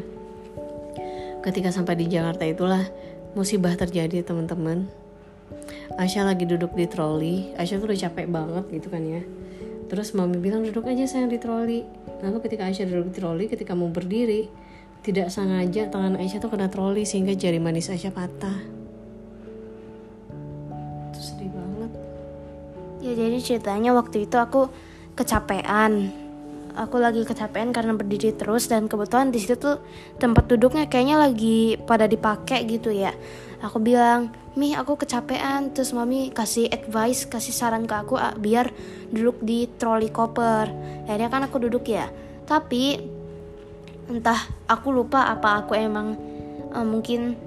[1.43, 2.83] ketika sampai di Jakarta itulah
[3.33, 4.87] musibah terjadi teman-teman.
[5.99, 7.53] Aisyah lagi duduk di troli.
[7.59, 9.21] Aisyah tuh udah capek banget gitu kan ya.
[9.91, 11.85] Terus mami bilang duduk aja sayang di troli.
[12.23, 14.47] Lalu ketika Aisyah duduk di troli, ketika mau berdiri,
[15.03, 18.82] tidak sengaja tangan Aisyah tuh kena troli sehingga jari manis Aisyah patah.
[23.03, 24.71] Ya jadi ceritanya waktu itu aku
[25.19, 26.23] kecapean.
[26.73, 29.77] Aku lagi kecapean karena berdiri terus dan kebetulan di situ tuh
[30.17, 33.13] tempat duduknya kayaknya lagi pada dipakai gitu ya.
[33.61, 35.69] Aku bilang mi aku kecapean.
[35.69, 38.73] Terus mami kasih advice kasih saran ke aku ah, biar
[39.13, 40.65] duduk di trolley koper.
[41.05, 42.09] Akhirnya kan aku duduk ya.
[42.49, 42.97] Tapi
[44.09, 46.17] entah aku lupa apa aku emang
[46.73, 47.37] eh, mungkin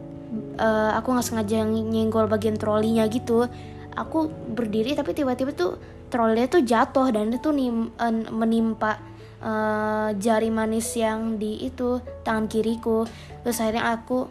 [0.54, 3.50] eh, aku nggak sengaja ny- nyenggol bagian trolinya gitu
[3.96, 5.80] aku berdiri tapi tiba-tiba tuh
[6.12, 9.00] trolinya tuh jatuh dan itu nim- eh, menimpa
[9.40, 13.08] eh, jari manis yang di itu tangan kiriku.
[13.42, 14.28] Terus akhirnya aku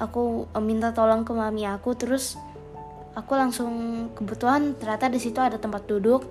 [0.00, 1.92] aku eh, minta tolong ke mami aku.
[1.98, 2.38] Terus
[3.18, 3.72] aku langsung
[4.14, 6.24] kebetulan ternyata di situ ada tempat duduk.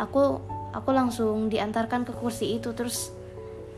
[0.00, 0.40] Aku
[0.72, 2.72] aku langsung diantarkan ke kursi itu.
[2.72, 3.12] Terus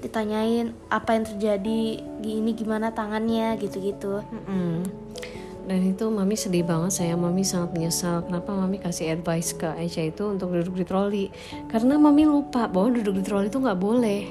[0.00, 1.82] ditanyain apa yang terjadi?
[2.22, 3.58] Gini gimana tangannya?
[3.58, 4.22] Gitu-gitu.
[4.22, 5.04] Mm-mm.
[5.64, 10.12] Dan itu mami sedih banget saya mami sangat menyesal kenapa mami kasih advice ke Aisyah
[10.12, 11.24] itu untuk duduk di troli
[11.72, 14.28] karena mami lupa bahwa duduk di troli itu nggak boleh.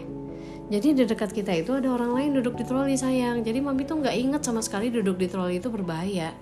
[0.69, 3.41] Jadi di dekat kita itu ada orang lain duduk di troli sayang.
[3.41, 6.37] Jadi mami tuh nggak inget sama sekali duduk di troli itu berbahaya.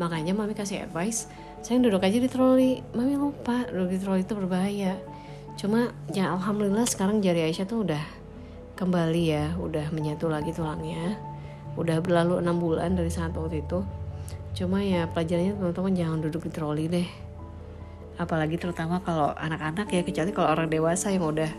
[0.00, 1.28] Makanya mami kasih advice,
[1.60, 2.80] sayang duduk aja di troli.
[2.96, 4.96] Mami lupa duduk di troli itu berbahaya.
[5.60, 8.00] Cuma ya alhamdulillah sekarang jari Aisyah tuh udah
[8.80, 11.20] kembali ya, udah menyatu lagi tulangnya.
[11.76, 13.99] Udah berlalu enam bulan dari saat waktu itu.
[14.56, 17.08] Cuma ya pelajarannya teman-teman jangan duduk di troli deh.
[18.20, 21.50] Apalagi terutama kalau anak-anak ya kecuali kalau orang dewasa yang udah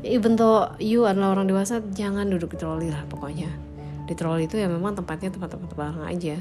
[0.00, 3.50] ya even though you adalah orang dewasa jangan duduk di troli lah pokoknya.
[4.06, 6.36] Di troli itu ya memang tempatnya tempat-tempat barang aja.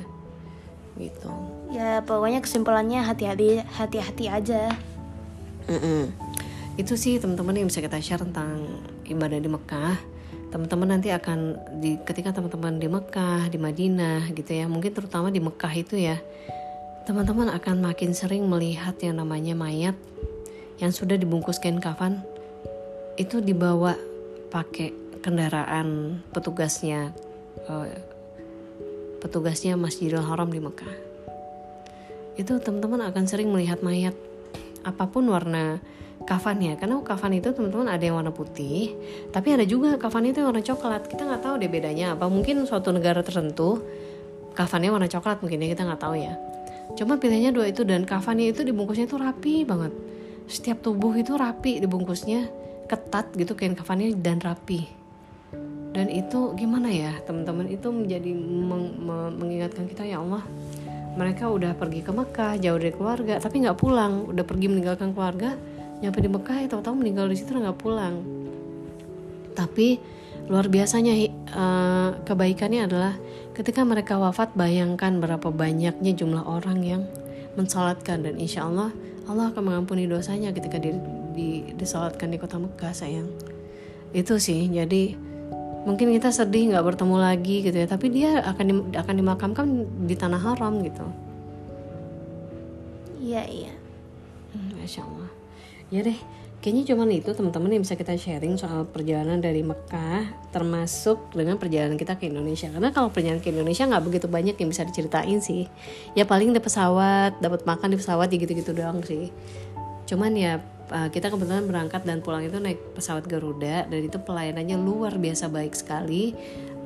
[0.96, 1.28] Gitu.
[1.76, 4.72] ya pokoknya kesimpulannya hati-hati hati-hati aja
[5.68, 6.14] Mm-mm.
[6.76, 8.68] Itu sih teman-teman yang bisa kita share tentang
[9.08, 9.98] ibadah di Mekah.
[10.56, 15.44] Teman-teman nanti akan di ketika teman-teman di Mekah, di Madinah gitu ya, mungkin terutama di
[15.44, 16.16] Mekah itu ya,
[17.04, 20.00] teman-teman akan makin sering melihat yang namanya mayat
[20.80, 22.24] yang sudah dibungkus kain kafan
[23.20, 24.00] itu dibawa
[24.48, 27.12] pakai kendaraan petugasnya
[27.68, 28.00] eh,
[29.20, 30.96] petugasnya Masjidil Haram di Mekah.
[32.40, 34.16] Itu teman-teman akan sering melihat mayat
[34.88, 35.84] apa pun warna
[36.26, 38.98] kafannya karena kafan itu teman-teman ada yang warna putih
[39.30, 41.06] tapi ada juga kafan itu yang warna coklat.
[41.06, 42.26] Kita nggak tahu deh bedanya apa.
[42.26, 43.86] Mungkin suatu negara tertentu
[44.58, 46.34] kafannya warna coklat mungkin ya kita nggak tahu ya.
[46.98, 49.94] Cuma pilihannya dua itu dan kafannya itu dibungkusnya tuh rapi banget.
[50.50, 52.50] Setiap tubuh itu rapi dibungkusnya
[52.90, 54.86] ketat gitu kain kafannya dan rapi.
[55.96, 57.72] Dan itu gimana ya teman-teman?
[57.72, 60.44] Itu menjadi meng- me- mengingatkan kita ya Allah
[61.16, 64.28] mereka udah pergi ke Mekah jauh dari keluarga tapi nggak pulang.
[64.28, 65.56] Udah pergi meninggalkan keluarga
[66.04, 68.20] nyampe di Mekah ya tahu-tahu meninggal di situ nggak pulang.
[69.56, 70.00] Tapi
[70.52, 73.14] luar biasanya eh, kebaikannya adalah
[73.56, 77.02] ketika mereka wafat bayangkan berapa banyaknya jumlah orang yang
[77.56, 78.92] mensalatkan dan insya Allah
[79.26, 80.94] Allah akan mengampuni dosanya ketika di,
[81.34, 83.32] di disalatkan di kota Mekah sayang.
[84.12, 85.16] Itu sih jadi
[85.88, 89.68] mungkin kita sedih nggak bertemu lagi gitu ya tapi dia akan di- akan dimakamkan
[90.04, 91.06] di tanah haram gitu.
[93.24, 93.74] Iya iya.
[94.54, 95.15] Hmm, Masya Allah.
[95.94, 96.18] Ya deh,
[96.66, 101.94] kayaknya cuman itu teman-teman yang bisa kita sharing soal perjalanan dari Mekah termasuk dengan perjalanan
[101.94, 102.74] kita ke Indonesia.
[102.74, 105.70] Karena kalau perjalanan ke Indonesia nggak begitu banyak yang bisa diceritain sih.
[106.18, 109.30] Ya paling di pesawat dapat makan di pesawat ya gitu-gitu doang sih.
[110.10, 110.58] Cuman ya
[110.90, 115.54] uh, kita kebetulan berangkat dan pulang itu naik pesawat Garuda dan itu pelayanannya luar biasa
[115.54, 116.34] baik sekali.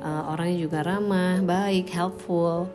[0.04, 2.68] Uh, orangnya juga ramah baik helpful.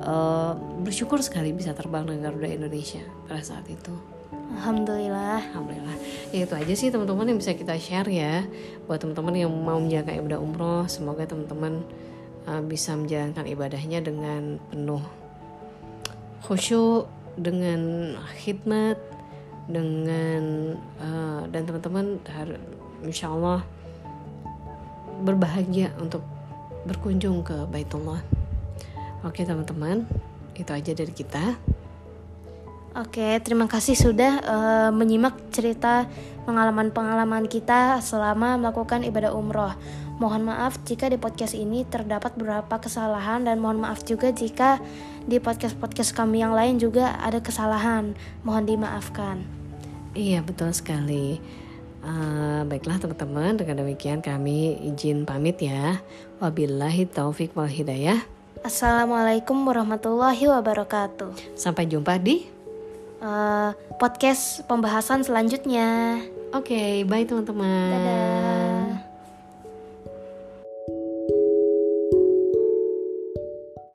[0.00, 4.09] Uh, bersyukur sekali bisa terbang dengan Garuda Indonesia pada saat itu
[4.50, 5.42] Alhamdulillah.
[5.54, 5.96] Alhamdulillah.
[6.34, 8.42] Ya itu aja sih teman-teman yang bisa kita share ya
[8.90, 10.84] buat teman-teman yang mau menjaga ibadah umroh.
[10.90, 11.86] Semoga teman-teman
[12.50, 15.02] uh, bisa menjalankan ibadahnya dengan penuh
[16.44, 17.06] khusyuk,
[17.38, 18.98] dengan khidmat,
[19.70, 22.18] dengan uh, dan teman-teman
[23.06, 23.62] insya Allah
[25.22, 26.24] berbahagia untuk
[26.88, 28.24] berkunjung ke Baitullah.
[29.20, 30.08] Oke teman-teman,
[30.56, 31.60] itu aja dari kita.
[32.90, 36.10] Oke, terima kasih sudah uh, menyimak cerita
[36.42, 39.70] pengalaman-pengalaman kita selama melakukan ibadah umroh.
[40.18, 44.82] Mohon maaf jika di podcast ini terdapat beberapa kesalahan dan mohon maaf juga jika
[45.22, 48.18] di podcast-podcast kami yang lain juga ada kesalahan.
[48.42, 49.36] Mohon dimaafkan.
[50.18, 51.38] Iya, betul sekali.
[52.02, 56.02] Uh, baiklah teman-teman, dengan demikian kami izin pamit ya.
[56.42, 58.18] Wabillahi taufik wal hidayah.
[58.66, 61.56] Assalamualaikum warahmatullahi wabarakatuh.
[61.56, 62.59] Sampai jumpa di
[63.22, 63.70] uh,
[64.00, 66.20] podcast pembahasan selanjutnya.
[66.50, 67.92] Oke, okay, bye teman-teman.
[67.94, 68.89] Dadah.